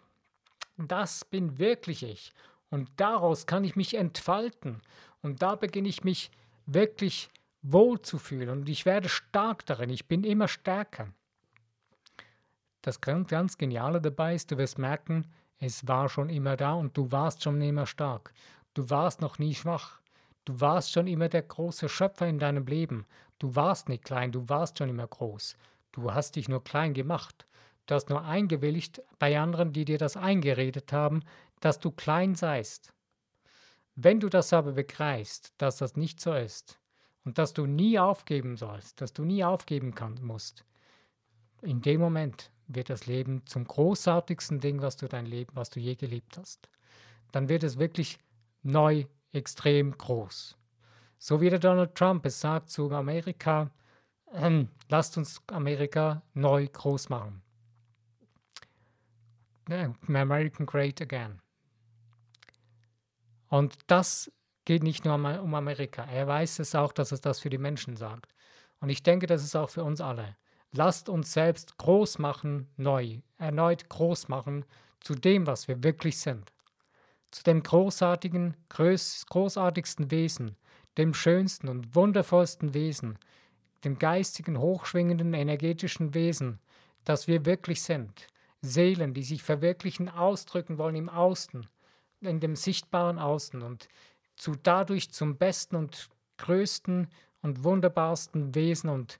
das 0.77 1.25
bin 1.25 1.57
wirklich 1.57 2.03
ich. 2.03 2.31
Und 2.69 2.89
daraus 2.95 3.45
kann 3.45 3.63
ich 3.63 3.75
mich 3.75 3.93
entfalten 3.93 4.81
und 5.23 5.41
da 5.41 5.55
beginne 5.55 5.89
ich 5.89 6.03
mich 6.03 6.29
wirklich 6.65 7.29
wohl 7.63 8.01
zu 8.01 8.19
fühlen 8.19 8.49
und 8.49 8.69
ich 8.69 8.85
werde 8.85 9.09
stark 9.09 9.65
darin. 9.65 9.89
Ich 9.89 10.07
bin 10.07 10.23
immer 10.23 10.47
stärker. 10.47 11.07
Das 12.81 13.01
ganz, 13.01 13.29
ganz 13.29 13.57
Geniale 13.57 14.01
dabei 14.01 14.35
ist, 14.35 14.51
du 14.51 14.57
wirst 14.57 14.77
merken, 14.77 15.25
Es 15.59 15.87
war 15.87 16.09
schon 16.09 16.29
immer 16.29 16.57
da 16.57 16.73
und 16.73 16.97
du 16.97 17.11
warst 17.11 17.41
schon 17.41 17.61
immer 17.61 17.85
stark. 17.85 18.33
Du 18.73 18.89
warst 18.89 19.21
noch 19.21 19.39
nie 19.39 19.55
schwach. 19.55 20.01
Du 20.43 20.59
warst 20.59 20.91
schon 20.91 21.07
immer 21.07 21.29
der 21.29 21.43
große 21.43 21.87
Schöpfer 21.87 22.27
in 22.27 22.37
deinem 22.37 22.65
Leben. 22.65 23.05
Du 23.39 23.55
warst 23.55 23.87
nicht 23.87 24.03
klein, 24.03 24.33
du 24.33 24.49
warst 24.49 24.77
schon 24.77 24.89
immer 24.89 25.07
groß. 25.07 25.55
Du 25.93 26.13
hast 26.13 26.35
dich 26.35 26.49
nur 26.49 26.61
klein 26.63 26.93
gemacht. 26.93 27.47
Du 27.85 27.95
hast 27.95 28.09
nur 28.09 28.25
eingewilligt 28.25 29.01
bei 29.19 29.39
anderen, 29.39 29.71
die 29.71 29.85
dir 29.85 29.97
das 29.97 30.17
eingeredet 30.17 30.91
haben, 30.91 31.23
dass 31.61 31.79
du 31.79 31.91
klein 31.91 32.35
seist. 32.35 32.93
Wenn 33.95 34.19
du 34.19 34.29
das 34.29 34.53
aber 34.53 34.71
begreifst, 34.71 35.53
dass 35.57 35.77
das 35.77 35.95
nicht 35.95 36.19
so 36.19 36.33
ist 36.33 36.79
und 37.23 37.37
dass 37.37 37.53
du 37.53 37.65
nie 37.65 37.99
aufgeben 37.99 38.57
sollst, 38.57 39.01
dass 39.01 39.13
du 39.13 39.23
nie 39.23 39.43
aufgeben 39.43 39.93
kann, 39.93 40.19
musst, 40.21 40.65
in 41.61 41.81
dem 41.81 42.01
Moment 42.01 42.51
wird 42.67 42.89
das 42.89 43.05
Leben 43.05 43.45
zum 43.45 43.65
großartigsten 43.65 44.59
Ding, 44.59 44.81
was 44.81 44.97
du 44.97 45.07
dein 45.07 45.25
Leben, 45.25 45.55
was 45.55 45.69
du 45.69 45.79
je 45.79 45.95
geliebt 45.95 46.37
hast. 46.37 46.69
Dann 47.31 47.49
wird 47.49 47.63
es 47.63 47.77
wirklich 47.77 48.19
neu, 48.63 49.05
extrem 49.31 49.97
groß. 49.97 50.57
So 51.17 51.41
wie 51.41 51.49
der 51.49 51.59
Donald 51.59 51.95
Trump 51.95 52.25
es 52.25 52.39
sagt 52.39 52.69
zu 52.69 52.91
Amerika, 52.91 53.71
äh, 54.31 54.65
lasst 54.89 55.17
uns 55.17 55.41
Amerika 55.47 56.21
neu 56.33 56.67
groß 56.67 57.09
machen. 57.09 57.41
American 60.07 60.65
Great 60.65 61.01
Again. 61.01 61.42
Und 63.53 63.77
das 63.85 64.31
geht 64.65 64.81
nicht 64.81 65.05
nur 65.05 65.13
um 65.13 65.53
Amerika. 65.53 66.05
Er 66.05 66.25
weiß 66.25 66.57
es 66.57 66.73
auch, 66.73 66.91
dass 66.91 67.11
es 67.11 67.21
das 67.21 67.39
für 67.39 67.51
die 67.51 67.59
Menschen 67.59 67.95
sagt. 67.95 68.33
Und 68.79 68.89
ich 68.89 69.03
denke, 69.03 69.27
das 69.27 69.43
ist 69.43 69.55
auch 69.55 69.69
für 69.69 69.83
uns 69.83 70.01
alle. 70.01 70.35
Lasst 70.71 71.07
uns 71.07 71.33
selbst 71.33 71.77
groß 71.77 72.17
machen, 72.17 72.67
neu, 72.77 73.19
erneut 73.37 73.89
groß 73.89 74.27
machen 74.27 74.65
zu 75.01 75.13
dem, 75.13 75.45
was 75.45 75.67
wir 75.67 75.83
wirklich 75.83 76.17
sind. 76.17 76.51
Zu 77.29 77.43
dem 77.43 77.61
großartigen, 77.61 78.57
groß, 78.69 79.27
großartigsten 79.29 80.09
Wesen, 80.09 80.57
dem 80.97 81.13
schönsten 81.13 81.69
und 81.69 81.93
wundervollsten 81.93 82.73
Wesen, 82.73 83.19
dem 83.83 83.99
geistigen, 83.99 84.57
hochschwingenden, 84.57 85.35
energetischen 85.35 86.15
Wesen, 86.15 86.59
das 87.05 87.27
wir 87.27 87.45
wirklich 87.45 87.83
sind. 87.83 88.25
Seelen, 88.63 89.13
die 89.13 89.21
sich 89.21 89.43
verwirklichen, 89.43 90.09
ausdrücken 90.09 90.79
wollen 90.79 90.95
im 90.95 91.09
Außen, 91.09 91.67
in 92.23 92.39
dem 92.39 92.55
sichtbaren 92.55 93.19
Außen 93.19 93.61
und 93.61 93.87
zu 94.35 94.55
dadurch 94.61 95.11
zum 95.11 95.37
besten 95.37 95.75
und 95.75 96.09
größten 96.37 97.07
und 97.41 97.63
wunderbarsten 97.63 98.55
Wesen 98.55 98.89
und 98.89 99.19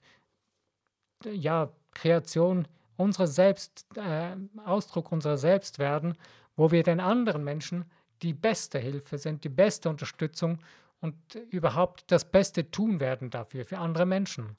ja, 1.24 1.70
Kreation 1.92 2.66
unserer 2.96 3.26
Selbst, 3.26 3.86
äh, 3.96 4.36
Ausdruck 4.64 5.12
unserer 5.12 5.38
Selbst 5.38 5.78
werden, 5.78 6.16
wo 6.56 6.70
wir 6.70 6.82
den 6.82 7.00
anderen 7.00 7.44
Menschen 7.44 7.84
die 8.22 8.32
beste 8.32 8.78
Hilfe 8.78 9.18
sind, 9.18 9.44
die 9.44 9.48
beste 9.48 9.88
Unterstützung 9.88 10.58
und 11.00 11.14
überhaupt 11.50 12.04
das 12.10 12.24
Beste 12.24 12.70
tun 12.70 13.00
werden 13.00 13.30
dafür, 13.30 13.64
für 13.64 13.78
andere 13.78 14.06
Menschen. 14.06 14.56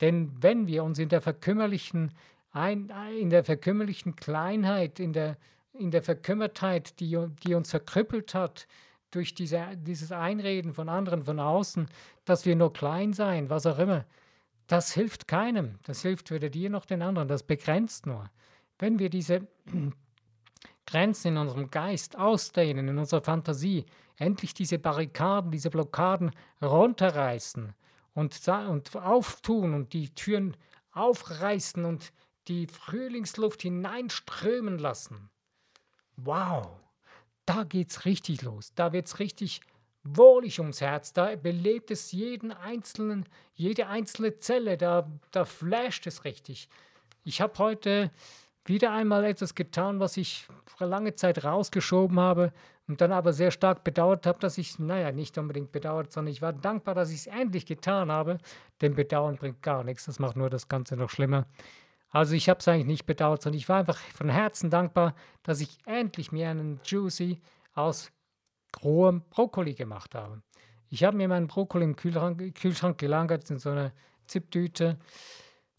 Denn 0.00 0.30
wenn 0.40 0.66
wir 0.66 0.84
uns 0.84 0.98
in 0.98 1.08
der 1.08 1.20
verkümmerlichen, 1.20 2.12
in 2.54 3.30
der 3.30 3.44
verkümmerlichen 3.44 4.14
Kleinheit, 4.14 5.00
in 5.00 5.12
der, 5.12 5.36
in 5.78 5.90
der 5.90 6.02
Verkümmertheit, 6.02 7.00
die, 7.00 7.18
die 7.44 7.54
uns 7.54 7.70
verkrüppelt 7.70 8.34
hat, 8.34 8.66
durch 9.10 9.34
diese, 9.34 9.68
dieses 9.76 10.12
Einreden 10.12 10.74
von 10.74 10.88
anderen 10.88 11.24
von 11.24 11.40
außen, 11.40 11.88
dass 12.24 12.44
wir 12.44 12.56
nur 12.56 12.72
klein 12.72 13.12
seien, 13.12 13.48
was 13.48 13.66
auch 13.66 13.78
immer, 13.78 14.04
das 14.66 14.92
hilft 14.92 15.26
keinem. 15.26 15.78
Das 15.84 16.02
hilft 16.02 16.30
weder 16.30 16.50
dir 16.50 16.70
noch 16.70 16.84
den 16.84 17.02
anderen. 17.02 17.26
Das 17.26 17.42
begrenzt 17.42 18.06
nur. 18.06 18.30
Wenn 18.78 18.98
wir 18.98 19.08
diese 19.08 19.48
Grenzen 20.86 21.28
in 21.28 21.36
unserem 21.38 21.70
Geist 21.70 22.18
ausdehnen, 22.18 22.88
in 22.88 22.98
unserer 22.98 23.22
Fantasie, 23.22 23.86
endlich 24.16 24.52
diese 24.52 24.78
Barrikaden, 24.78 25.50
diese 25.50 25.70
Blockaden 25.70 26.32
runterreißen 26.60 27.74
und, 28.14 28.48
und 28.48 28.96
auftun 28.96 29.74
und 29.74 29.92
die 29.92 30.14
Türen 30.14 30.56
aufreißen 30.92 31.84
und 31.84 32.12
die 32.48 32.66
Frühlingsluft 32.66 33.62
hineinströmen 33.62 34.78
lassen. 34.78 35.30
Wow, 36.24 36.66
da 37.46 37.62
geht's 37.62 38.04
richtig 38.04 38.42
los. 38.42 38.74
Da 38.74 38.92
wird's 38.92 39.20
richtig 39.20 39.60
wohlig 40.02 40.58
ums 40.58 40.80
Herz, 40.80 41.12
da 41.12 41.36
belebt 41.36 41.90
es 41.90 42.12
jeden 42.12 42.50
einzelnen, 42.50 43.24
jede 43.54 43.86
einzelne 43.86 44.36
Zelle, 44.38 44.76
da, 44.76 45.08
da 45.30 45.44
flasht 45.44 46.06
es 46.06 46.24
richtig. 46.24 46.68
Ich 47.24 47.40
habe 47.40 47.58
heute 47.58 48.10
wieder 48.64 48.92
einmal 48.92 49.24
etwas 49.24 49.54
getan, 49.54 50.00
was 50.00 50.16
ich 50.16 50.46
vor 50.66 50.86
lange 50.86 51.14
Zeit 51.14 51.44
rausgeschoben 51.44 52.18
habe 52.18 52.52
und 52.86 53.00
dann 53.00 53.12
aber 53.12 53.32
sehr 53.32 53.50
stark 53.50 53.84
bedauert 53.84 54.26
habe, 54.26 54.38
dass 54.40 54.58
ich, 54.58 54.78
naja, 54.78 55.12
nicht 55.12 55.38
unbedingt 55.38 55.72
bedauert, 55.72 56.12
sondern 56.12 56.32
ich 56.32 56.42
war 56.42 56.52
dankbar, 56.52 56.94
dass 56.94 57.10
ich 57.10 57.20
es 57.20 57.26
endlich 57.26 57.66
getan 57.66 58.10
habe, 58.10 58.38
denn 58.80 58.94
Bedauern 58.94 59.36
bringt 59.36 59.62
gar 59.62 59.84
nichts, 59.84 60.06
das 60.06 60.18
macht 60.18 60.36
nur 60.36 60.50
das 60.50 60.68
Ganze 60.68 60.96
noch 60.96 61.10
schlimmer. 61.10 61.46
Also 62.10 62.34
ich 62.34 62.48
habe 62.48 62.60
es 62.60 62.68
eigentlich 62.68 62.86
nicht 62.86 63.06
bedauert, 63.06 63.42
sondern 63.42 63.58
ich 63.58 63.68
war 63.68 63.78
einfach 63.78 63.98
von 63.98 64.28
Herzen 64.28 64.70
dankbar, 64.70 65.14
dass 65.42 65.60
ich 65.60 65.78
endlich 65.84 66.32
mir 66.32 66.48
einen 66.48 66.80
Juicy 66.84 67.40
aus 67.74 68.10
rohem 68.82 69.22
Brokkoli 69.30 69.74
gemacht 69.74 70.14
habe. 70.14 70.42
Ich 70.90 71.04
habe 71.04 71.16
mir 71.16 71.28
meinen 71.28 71.48
Brokkoli 71.48 71.84
im 71.84 71.96
Kühlschrank, 71.96 72.54
Kühlschrank 72.54 72.98
gelagert 72.98 73.50
in 73.50 73.58
so 73.58 73.70
einer 73.70 73.92
Ziptüte, 74.26 74.98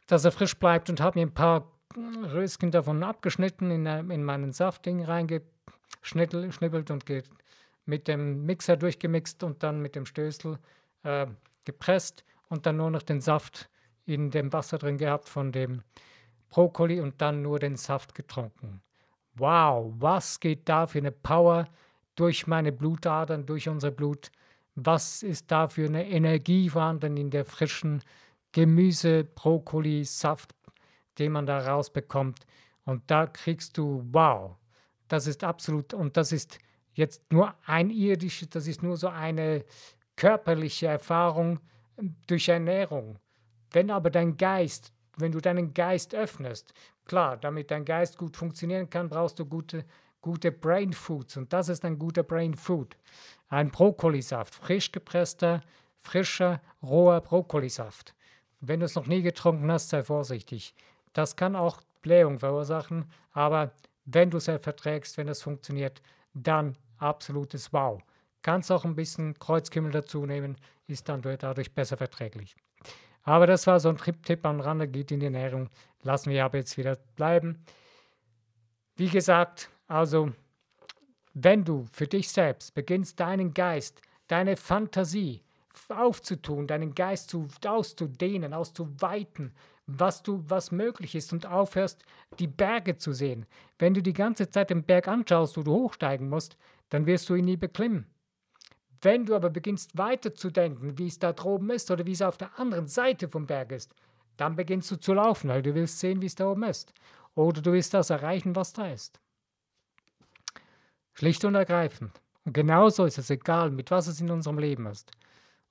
dass 0.08 0.26
er 0.26 0.32
frisch 0.32 0.58
bleibt 0.58 0.90
und 0.90 1.02
habe 1.02 1.20
mir 1.20 1.26
ein 1.26 1.34
paar 1.34 1.72
Röschen 1.96 2.72
davon 2.72 3.04
abgeschnitten, 3.04 3.72
in, 3.72 3.86
in 3.86 4.24
meinen 4.24 4.54
Saftding 4.54 5.04
reingeschnippelt 5.04 6.92
und 6.92 7.06
mit 7.86 8.08
dem 8.08 8.46
Mixer 8.46 8.78
durchgemixt 8.78 9.44
und 9.44 9.64
dann 9.64 9.82
mit 9.82 9.96
dem 9.96 10.06
Stößel 10.06 10.60
äh, 11.04 11.26
gepresst 11.66 12.24
und 12.50 12.68
dann 12.68 12.78
nur 12.78 12.92
noch 12.92 13.02
den 13.02 13.22
Saft 13.22 13.70
in 14.06 14.30
dem 14.30 14.54
Wasser 14.54 14.78
drin 14.78 14.98
gehabt 14.98 15.28
von 15.28 15.52
dem 15.52 15.84
Brokkoli 16.50 17.00
und 17.00 17.22
dann 17.22 17.42
nur 17.42 17.60
den 17.60 17.76
Saft 17.76 18.16
getrunken. 18.16 18.82
Wow, 19.36 19.94
was 19.98 20.40
geht 20.40 20.68
da 20.68 20.88
für 20.88 21.00
eine 21.00 21.12
Power 21.12 21.68
durch 22.16 22.48
meine 22.48 22.72
Blutadern, 22.72 23.46
durch 23.46 23.70
unser 23.70 23.92
Blut. 23.92 24.32
Was 24.76 25.24
ist 25.24 25.52
da 25.52 25.68
für 25.68 25.86
eine 25.86 26.10
Energie 26.10 26.70
vorhanden 26.70 27.16
in 27.18 27.30
der 27.30 27.46
frischen 27.46 28.02
Gemüse, 28.52 29.24
Brokkoli, 29.24 30.04
Saft, 30.04 30.54
den 31.18 31.32
man 31.32 31.46
da 31.46 31.60
rausbekommt. 31.60 32.46
Und 32.86 33.04
da 33.12 33.28
kriegst 33.28 33.78
du, 33.78 34.04
wow, 34.12 34.58
das 35.08 35.28
ist 35.28 35.44
absolut, 35.44 35.94
und 35.94 36.18
das 36.18 36.32
ist 36.32 36.60
jetzt 36.94 37.32
nur 37.32 37.54
ein 37.66 37.90
irdisches, 37.90 38.50
das 38.50 38.68
ist 38.68 38.82
nur 38.82 38.98
so 38.98 39.10
eine 39.10 39.64
körperliche 40.16 40.88
Erfahrung 40.88 41.60
durch 42.28 42.50
Ernährung. 42.50 43.20
Wenn 43.72 43.92
aber 43.92 44.10
dein 44.10 44.38
Geist, 44.38 44.92
wenn 45.20 45.32
du 45.32 45.40
deinen 45.40 45.74
Geist 45.74 46.16
öffnest, 46.16 46.74
klar, 47.06 47.38
damit 47.38 47.72
dein 47.72 47.86
Geist 47.86 48.18
gut 48.18 48.38
funktionieren 48.38 48.90
kann, 48.90 49.10
brauchst 49.10 49.40
du 49.40 49.46
gute 49.46 49.86
gute 50.22 50.52
Brain 50.52 50.94
Foods 50.94 51.38
und 51.38 51.54
das 51.54 51.70
ist 51.70 51.86
ein 51.86 51.98
guter 51.98 52.24
Brain 52.24 52.54
Food. 52.54 52.98
Ein 53.48 53.72
Brokkolisaft, 53.72 54.54
frisch 54.54 54.92
gepresster, 54.92 55.62
frischer, 55.98 56.62
roher 56.84 57.22
Brokkolisaft. 57.22 58.14
Wenn 58.60 58.82
du 58.82 58.86
es 58.86 58.96
noch 58.96 59.08
nie 59.08 59.22
getrunken 59.22 59.72
hast, 59.72 59.90
sei 59.90 60.04
vorsichtig. 60.04 60.76
Das 61.14 61.36
kann 61.36 61.56
auch 61.56 61.82
Blähung 62.02 62.40
verursachen, 62.40 63.10
aber 63.32 63.72
wenn 64.06 64.30
du 64.30 64.38
es 64.38 64.46
verträgst, 64.46 65.18
wenn 65.18 65.28
es 65.28 65.42
funktioniert, 65.42 66.02
dann 66.34 66.78
absolutes 66.98 67.72
Wow. 67.74 68.02
Kannst 68.42 68.72
auch 68.72 68.86
ein 68.86 68.96
bisschen 68.96 69.38
Kreuzkümmel 69.38 69.92
dazu 69.92 70.26
nehmen, 70.26 70.58
ist 70.88 71.10
dann 71.10 71.22
dadurch 71.22 71.74
besser 71.74 71.98
verträglich. 71.98 72.56
Aber 73.30 73.46
das 73.46 73.68
war 73.68 73.80
so 73.80 73.90
ein 73.90 73.98
Tipp 74.24 74.44
am 74.44 74.60
Rande, 74.60 74.88
geht 74.88 75.12
in 75.12 75.20
die 75.20 75.28
Ernährung. 75.28 75.70
Lassen 76.02 76.32
wir 76.32 76.44
aber 76.44 76.58
jetzt 76.58 76.80
wieder 76.80 76.98
bleiben. 77.16 77.64
Wie 78.96 79.08
gesagt, 79.08 79.70
also, 79.88 80.32
wenn 81.36 81.64
du 81.64 81.86
für 81.92 82.08
dich 82.08 82.30
selbst 82.30 82.74
beginnst, 82.74 83.20
deinen 83.20 83.54
Geist, 83.54 84.02
deine 84.28 84.58
Fantasie 84.58 85.44
aufzutun, 85.90 86.66
deinen 86.66 86.96
Geist 86.96 87.30
zu, 87.30 87.48
auszudehnen, 87.64 88.52
auszuweiten, 88.52 89.54
was 89.86 90.24
du, 90.24 90.44
was 90.48 90.72
möglich 90.72 91.14
ist 91.14 91.32
und 91.32 91.46
aufhörst, 91.46 92.04
die 92.40 92.48
Berge 92.48 92.98
zu 92.98 93.14
sehen. 93.14 93.46
Wenn 93.78 93.94
du 93.94 94.02
die 94.02 94.14
ganze 94.14 94.50
Zeit 94.50 94.72
den 94.72 94.82
Berg 94.82 95.08
anschaust, 95.08 95.56
wo 95.56 95.62
du 95.62 95.74
hochsteigen 95.74 96.30
musst, 96.30 96.58
dann 96.90 97.06
wirst 97.06 97.30
du 97.30 97.36
ihn 97.36 97.46
nie 97.46 97.58
beklimmen. 97.58 98.08
Wenn 99.02 99.26
du 99.26 99.36
aber 99.36 99.50
beginnst 99.50 99.98
weiterzudenken, 99.98 100.98
wie 100.98 101.08
es 101.08 101.20
da 101.20 101.34
droben 101.34 101.70
ist 101.70 101.90
oder 101.92 102.06
wie 102.06 102.12
es 102.12 102.22
auf 102.22 102.38
der 102.38 102.60
anderen 102.60 102.88
Seite 102.88 103.30
vom 103.30 103.46
Berg 103.46 103.72
ist, 103.72 103.94
dann 104.38 104.56
beginnst 104.56 104.92
du 104.92 104.96
zu 104.98 105.14
laufen, 105.14 105.50
weil 105.50 105.62
du 105.62 105.76
willst 105.76 106.00
sehen, 106.00 106.22
wie 106.22 106.26
es 106.26 106.36
da 106.36 106.50
oben 106.50 106.64
ist. 106.64 106.94
Oder 107.36 107.62
du 107.62 107.72
willst 107.72 107.94
das 107.94 108.10
erreichen, 108.10 108.56
was 108.56 108.74
da 108.74 108.88
ist. 108.92 109.20
Schlicht 111.14 111.44
und 111.46 111.56
ergreifend. 111.56 112.12
Und 112.46 112.54
genauso 112.54 113.06
ist 113.06 113.18
es 113.18 113.30
egal, 113.30 113.72
mit 113.72 113.92
was 113.92 114.08
es 114.08 114.22
in 114.22 114.32
unserem 114.32 114.58
Leben 114.58 114.86
ist. 114.86 115.12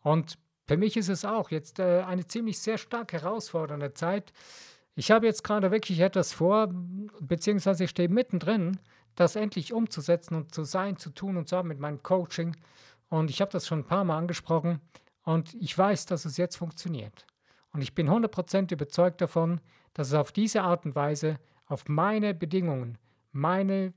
Und 0.01 0.39
für 0.67 0.77
mich 0.77 0.97
ist 0.97 1.09
es 1.09 1.25
auch 1.25 1.51
jetzt 1.51 1.79
äh, 1.79 2.03
eine 2.03 2.27
ziemlich 2.27 2.59
sehr 2.59 2.77
stark 2.77 3.13
herausfordernde 3.13 3.95
Zeit. 3.95 4.33
Ich 4.95 5.11
habe 5.11 5.27
jetzt 5.27 5.45
gerade 5.45 5.71
wirklich 5.71 6.01
etwas 6.01 6.33
vor, 6.33 6.69
beziehungsweise 7.21 7.85
ich 7.85 7.91
stehe 7.91 8.09
mittendrin, 8.09 8.79
das 9.15 9.35
endlich 9.35 9.73
umzusetzen 9.73 10.35
und 10.35 10.55
zu 10.55 10.65
sein, 10.65 10.99
zu 10.99 11.11
tun 11.11 11.37
und 11.37 11.49
zu 11.49 11.57
haben 11.57 11.69
mit 11.69 11.81
meinem 11.81 12.03
Coaching. 12.03 12.55
Und 13.09 13.31
ich 13.31 13.41
habe 13.41 13.51
das 13.51 13.67
schon 13.67 13.81
ein 13.81 13.87
paar 13.87 14.05
Mal 14.05 14.19
angesprochen 14.19 14.81
und 15.23 15.55
ich 15.55 15.77
weiß, 15.77 16.07
dass 16.07 16.25
es 16.25 16.37
jetzt 16.37 16.57
funktioniert. 16.57 17.27
Und 17.73 17.83
ich 17.83 17.95
bin 17.95 18.09
100% 18.09 18.73
überzeugt 18.73 19.21
davon, 19.21 19.61
dass 19.95 20.09
es 20.09 20.15
auf 20.15 20.33
diese 20.33 20.63
Art 20.63 20.85
und 20.85 20.95
Weise, 20.95 21.39
auf 21.67 21.89
meine 21.89 22.35
Bedingungen, 22.35 22.99
meine 23.33 23.93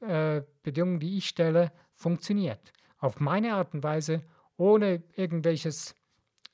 äh, 0.00 0.42
Bedingungen, 0.62 1.00
die 1.00 1.18
ich 1.18 1.28
stelle, 1.28 1.72
funktioniert. 1.94 2.72
Auf 2.98 3.20
meine 3.20 3.54
Art 3.54 3.74
und 3.74 3.82
Weise, 3.82 4.22
ohne 4.56 5.02
irgendwelches, 5.14 5.92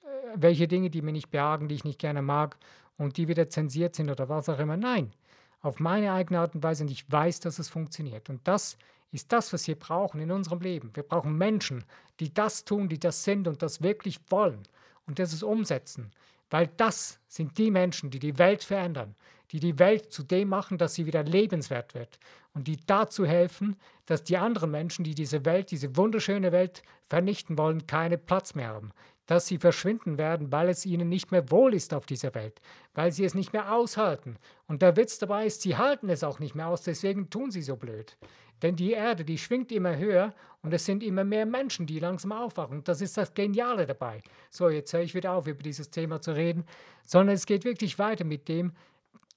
äh, 0.02 0.06
welche 0.36 0.68
Dinge, 0.68 0.90
die 0.90 1.02
mir 1.02 1.12
nicht 1.12 1.30
behagen, 1.30 1.68
die 1.68 1.74
ich 1.74 1.84
nicht 1.84 1.98
gerne 1.98 2.22
mag 2.22 2.58
und 2.96 3.16
die 3.16 3.28
wieder 3.28 3.48
zensiert 3.48 3.94
sind 3.94 4.10
oder 4.10 4.28
was 4.28 4.48
auch 4.48 4.58
immer. 4.58 4.76
Nein, 4.76 5.12
auf 5.60 5.80
meine 5.80 6.12
eigene 6.12 6.40
Art 6.40 6.54
und 6.54 6.62
Weise 6.62 6.84
und 6.84 6.90
ich 6.90 7.10
weiß, 7.10 7.40
dass 7.40 7.58
es 7.58 7.68
funktioniert. 7.68 8.28
Und 8.28 8.46
das 8.46 8.76
ist 9.12 9.30
das, 9.30 9.52
was 9.52 9.68
wir 9.68 9.78
brauchen 9.78 10.20
in 10.20 10.30
unserem 10.30 10.60
Leben. 10.60 10.90
Wir 10.94 11.02
brauchen 11.02 11.36
Menschen, 11.36 11.84
die 12.18 12.32
das 12.32 12.64
tun, 12.64 12.88
die 12.88 12.98
das 12.98 13.24
sind 13.24 13.46
und 13.46 13.62
das 13.62 13.82
wirklich 13.82 14.18
wollen 14.30 14.62
und 15.06 15.18
das 15.18 15.32
es 15.32 15.42
umsetzen. 15.42 16.10
Weil 16.50 16.68
das 16.76 17.20
sind 17.28 17.56
die 17.58 17.70
Menschen, 17.70 18.10
die 18.10 18.18
die 18.18 18.38
Welt 18.38 18.64
verändern, 18.64 19.14
die 19.52 19.60
die 19.60 19.78
Welt 19.78 20.12
zu 20.12 20.22
dem 20.22 20.48
machen, 20.48 20.78
dass 20.78 20.94
sie 20.94 21.06
wieder 21.06 21.22
lebenswert 21.22 21.94
wird 21.94 22.18
und 22.54 22.68
die 22.68 22.78
dazu 22.86 23.26
helfen, 23.26 23.76
dass 24.06 24.24
die 24.24 24.36
anderen 24.36 24.70
Menschen, 24.70 25.04
die 25.04 25.14
diese 25.14 25.44
Welt, 25.44 25.70
diese 25.70 25.96
wunderschöne 25.96 26.52
Welt 26.52 26.82
vernichten 27.08 27.58
wollen, 27.58 27.86
keinen 27.86 28.18
Platz 28.24 28.54
mehr 28.54 28.68
haben, 28.68 28.92
dass 29.26 29.46
sie 29.46 29.58
verschwinden 29.58 30.18
werden, 30.18 30.50
weil 30.52 30.68
es 30.68 30.84
ihnen 30.84 31.08
nicht 31.08 31.30
mehr 31.30 31.50
wohl 31.50 31.74
ist 31.74 31.94
auf 31.94 32.06
dieser 32.06 32.34
Welt, 32.34 32.60
weil 32.94 33.12
sie 33.12 33.24
es 33.24 33.34
nicht 33.34 33.52
mehr 33.52 33.72
aushalten. 33.72 34.36
Und 34.66 34.82
der 34.82 34.96
Witz 34.96 35.18
dabei 35.18 35.46
ist, 35.46 35.62
sie 35.62 35.76
halten 35.76 36.08
es 36.08 36.24
auch 36.24 36.38
nicht 36.38 36.54
mehr 36.54 36.68
aus, 36.68 36.82
deswegen 36.82 37.30
tun 37.30 37.50
sie 37.50 37.62
so 37.62 37.76
blöd. 37.76 38.16
Denn 38.62 38.76
die 38.76 38.92
Erde, 38.92 39.24
die 39.24 39.38
schwingt 39.38 39.72
immer 39.72 39.96
höher 39.96 40.34
und 40.62 40.72
es 40.72 40.84
sind 40.84 41.02
immer 41.02 41.24
mehr 41.24 41.46
Menschen, 41.46 41.86
die 41.86 41.98
langsam 41.98 42.30
aufwachen. 42.32 42.78
Und 42.78 42.88
das 42.88 43.00
ist 43.00 43.16
das 43.16 43.34
Geniale 43.34 43.86
dabei. 43.86 44.22
So, 44.50 44.68
jetzt 44.68 44.92
höre 44.92 45.02
ich 45.02 45.14
wieder 45.14 45.32
auf, 45.32 45.48
über 45.48 45.62
dieses 45.62 45.90
Thema 45.90 46.20
zu 46.20 46.34
reden, 46.34 46.64
sondern 47.04 47.34
es 47.34 47.46
geht 47.46 47.64
wirklich 47.64 47.98
weiter 47.98 48.24
mit 48.24 48.48
dem, 48.48 48.72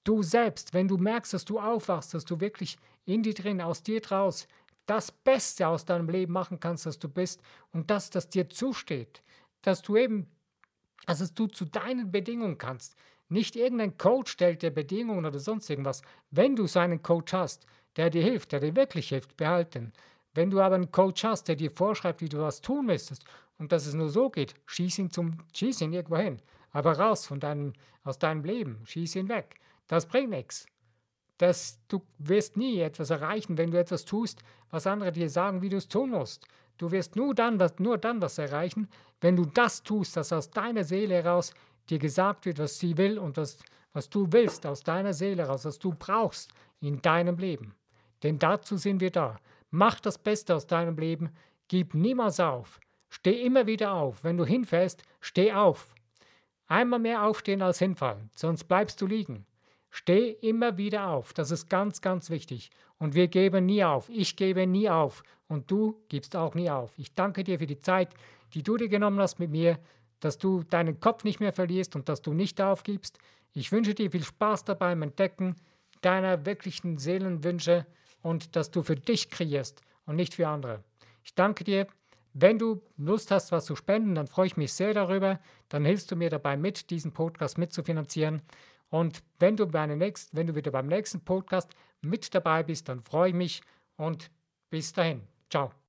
du 0.03 0.21
selbst, 0.21 0.73
wenn 0.73 0.87
du 0.87 0.97
merkst, 0.97 1.33
dass 1.33 1.45
du 1.45 1.59
aufwachst, 1.59 2.13
dass 2.13 2.25
du 2.25 2.39
wirklich 2.39 2.77
in 3.05 3.23
dir 3.23 3.33
drin, 3.33 3.61
aus 3.61 3.81
dir 3.81 3.99
draus, 3.99 4.47
das 4.85 5.11
Beste 5.11 5.67
aus 5.67 5.85
deinem 5.85 6.09
Leben 6.09 6.31
machen 6.31 6.59
kannst, 6.59 6.85
dass 6.85 6.99
du 6.99 7.09
bist 7.09 7.41
und 7.71 7.89
das, 7.89 8.11
das 8.11 8.29
dir 8.29 8.49
zusteht, 8.49 9.23
dass 9.65 9.81
du 9.81 9.97
eben, 9.97 10.27
also 11.05 11.25
du 11.33 11.47
zu 11.47 11.65
deinen 11.65 12.11
Bedingungen 12.11 12.57
kannst. 12.57 12.95
Nicht 13.27 13.55
irgendein 13.55 13.97
Coach 13.97 14.31
stellt 14.31 14.61
dir 14.61 14.69
Bedingungen 14.71 15.25
oder 15.25 15.39
sonst 15.39 15.69
irgendwas. 15.69 16.01
Wenn 16.29 16.55
du 16.55 16.67
so 16.67 16.79
einen 16.79 17.01
Coach 17.01 17.33
hast, 17.33 17.65
der 17.95 18.09
dir 18.09 18.23
hilft, 18.23 18.51
der 18.51 18.59
dir 18.59 18.75
wirklich 18.75 19.09
hilft, 19.09 19.35
behalten. 19.37 19.93
Wenn 20.33 20.51
du 20.51 20.59
aber 20.59 20.75
einen 20.75 20.91
Coach 20.91 21.23
hast, 21.23 21.47
der 21.47 21.55
dir 21.55 21.71
vorschreibt, 21.71 22.21
wie 22.21 22.29
du 22.29 22.39
was 22.39 22.61
tun 22.61 22.85
müsstest 22.85 23.25
und 23.57 23.71
dass 23.71 23.87
es 23.87 23.93
nur 23.93 24.09
so 24.09 24.29
geht, 24.29 24.53
schieß 24.65 24.99
ihn 24.99 25.09
zum 25.09 25.37
schieß 25.53 25.81
ihn 25.81 25.93
irgendwo 25.93 26.17
hin. 26.17 26.41
Aber 26.71 26.99
raus 26.99 27.25
von 27.25 27.39
deinem, 27.39 27.73
aus 28.03 28.19
deinem 28.19 28.43
Leben, 28.43 28.81
schieß 28.85 29.15
ihn 29.15 29.29
weg. 29.29 29.55
Das 29.87 30.05
bringt 30.05 30.29
nichts. 30.29 30.65
Das, 31.37 31.79
du 31.87 32.01
wirst 32.17 32.57
nie 32.57 32.79
etwas 32.79 33.09
erreichen, 33.09 33.57
wenn 33.57 33.71
du 33.71 33.79
etwas 33.79 34.05
tust, 34.05 34.41
was 34.69 34.87
andere 34.87 35.11
dir 35.11 35.29
sagen, 35.29 35.61
wie 35.61 35.69
du 35.69 35.77
es 35.77 35.87
tun 35.87 36.11
musst. 36.11 36.47
Du 36.77 36.91
wirst 36.91 37.15
nur 37.15 37.33
dann, 37.33 37.59
was, 37.59 37.79
nur 37.79 37.97
dann 37.97 38.21
was 38.21 38.37
erreichen, 38.37 38.89
wenn 39.21 39.35
du 39.35 39.45
das 39.45 39.83
tust, 39.83 40.17
das 40.17 40.33
aus 40.33 40.49
deiner 40.49 40.83
Seele 40.83 41.15
heraus 41.15 41.53
dir 41.89 41.99
gesagt 41.99 42.45
wird, 42.45 42.59
was 42.59 42.79
sie 42.79 42.97
will 42.97 43.17
und 43.17 43.37
was, 43.37 43.59
was 43.93 44.09
du 44.09 44.27
willst 44.31 44.65
aus 44.65 44.81
deiner 44.81 45.13
Seele 45.13 45.43
heraus, 45.43 45.65
was 45.65 45.79
du 45.79 45.93
brauchst 45.97 46.51
in 46.81 47.01
deinem 47.01 47.37
Leben. 47.37 47.75
Denn 48.23 48.39
dazu 48.39 48.77
sind 48.77 48.99
wir 48.99 49.11
da. 49.11 49.39
Mach 49.71 49.99
das 49.99 50.17
Beste 50.17 50.55
aus 50.55 50.67
deinem 50.67 50.97
Leben, 50.97 51.29
gib 51.67 51.93
niemals 51.93 52.39
auf. 52.39 52.79
Steh 53.09 53.45
immer 53.45 53.67
wieder 53.67 53.93
auf. 53.93 54.23
Wenn 54.23 54.37
du 54.37 54.45
hinfällst, 54.45 55.03
steh 55.21 55.53
auf. 55.53 55.93
Einmal 56.67 56.99
mehr 56.99 57.23
aufstehen 57.23 57.61
als 57.61 57.79
hinfallen, 57.79 58.29
sonst 58.35 58.65
bleibst 58.65 58.99
du 58.99 59.05
liegen. 59.05 59.45
Steh 59.95 60.31
immer 60.41 60.77
wieder 60.77 61.07
auf. 61.07 61.31
Das 61.31 61.51
ist 61.51 61.69
ganz, 61.69 62.01
ganz 62.01 62.29
wichtig. 62.29 62.69
Und 62.97 63.15
wir 63.15 63.29
geben 63.29 63.65
nie 63.65 63.81
auf. 63.81 64.09
Ich 64.09 64.35
gebe 64.35 64.67
nie 64.67 64.89
auf. 64.89 65.23
Und 65.47 65.71
du 65.71 66.03
gibst 66.09 66.35
auch 66.35 66.53
nie 66.53 66.69
auf. 66.69 66.91
Ich 66.97 67.15
danke 67.15 67.45
dir 67.45 67.59
für 67.59 67.65
die 67.65 67.79
Zeit, 67.79 68.13
die 68.53 68.61
du 68.61 68.75
dir 68.75 68.89
genommen 68.89 69.21
hast 69.21 69.39
mit 69.39 69.51
mir, 69.51 69.79
dass 70.19 70.37
du 70.37 70.63
deinen 70.63 70.99
Kopf 70.99 71.23
nicht 71.23 71.39
mehr 71.39 71.53
verlierst 71.53 71.95
und 71.95 72.09
dass 72.09 72.21
du 72.21 72.33
nicht 72.33 72.59
aufgibst. 72.59 73.19
Ich 73.53 73.71
wünsche 73.71 73.93
dir 73.93 74.11
viel 74.11 74.25
Spaß 74.25 74.65
dabei 74.65 74.89
beim 74.89 75.03
Entdecken 75.03 75.55
deiner 76.01 76.45
wirklichen 76.45 76.97
Seelenwünsche 76.97 77.85
und 78.21 78.57
dass 78.57 78.71
du 78.71 78.83
für 78.83 78.97
dich 78.97 79.29
kreierst 79.29 79.81
und 80.05 80.17
nicht 80.17 80.33
für 80.33 80.49
andere. 80.49 80.83
Ich 81.23 81.35
danke 81.35 81.63
dir. 81.63 81.87
Wenn 82.33 82.59
du 82.59 82.81
Lust 82.97 83.31
hast, 83.31 83.53
was 83.53 83.63
zu 83.63 83.77
spenden, 83.77 84.15
dann 84.15 84.27
freue 84.27 84.47
ich 84.47 84.57
mich 84.57 84.73
sehr 84.73 84.93
darüber. 84.93 85.39
Dann 85.69 85.85
hilfst 85.85 86.11
du 86.11 86.17
mir 86.17 86.29
dabei 86.29 86.57
mit, 86.57 86.89
diesen 86.89 87.13
Podcast 87.13 87.57
mitzufinanzieren. 87.57 88.41
Und 88.89 89.23
wenn 89.39 89.57
du, 89.57 89.65
bei 89.67 89.85
nächsten, 89.85 90.35
wenn 90.37 90.47
du 90.47 90.55
wieder 90.55 90.71
beim 90.71 90.87
nächsten 90.87 91.23
Podcast 91.23 91.75
mit 92.01 92.33
dabei 92.33 92.63
bist, 92.63 92.87
dann 92.89 93.01
freue 93.01 93.29
ich 93.29 93.35
mich 93.35 93.61
und 93.97 94.31
bis 94.69 94.93
dahin. 94.93 95.21
Ciao. 95.49 95.84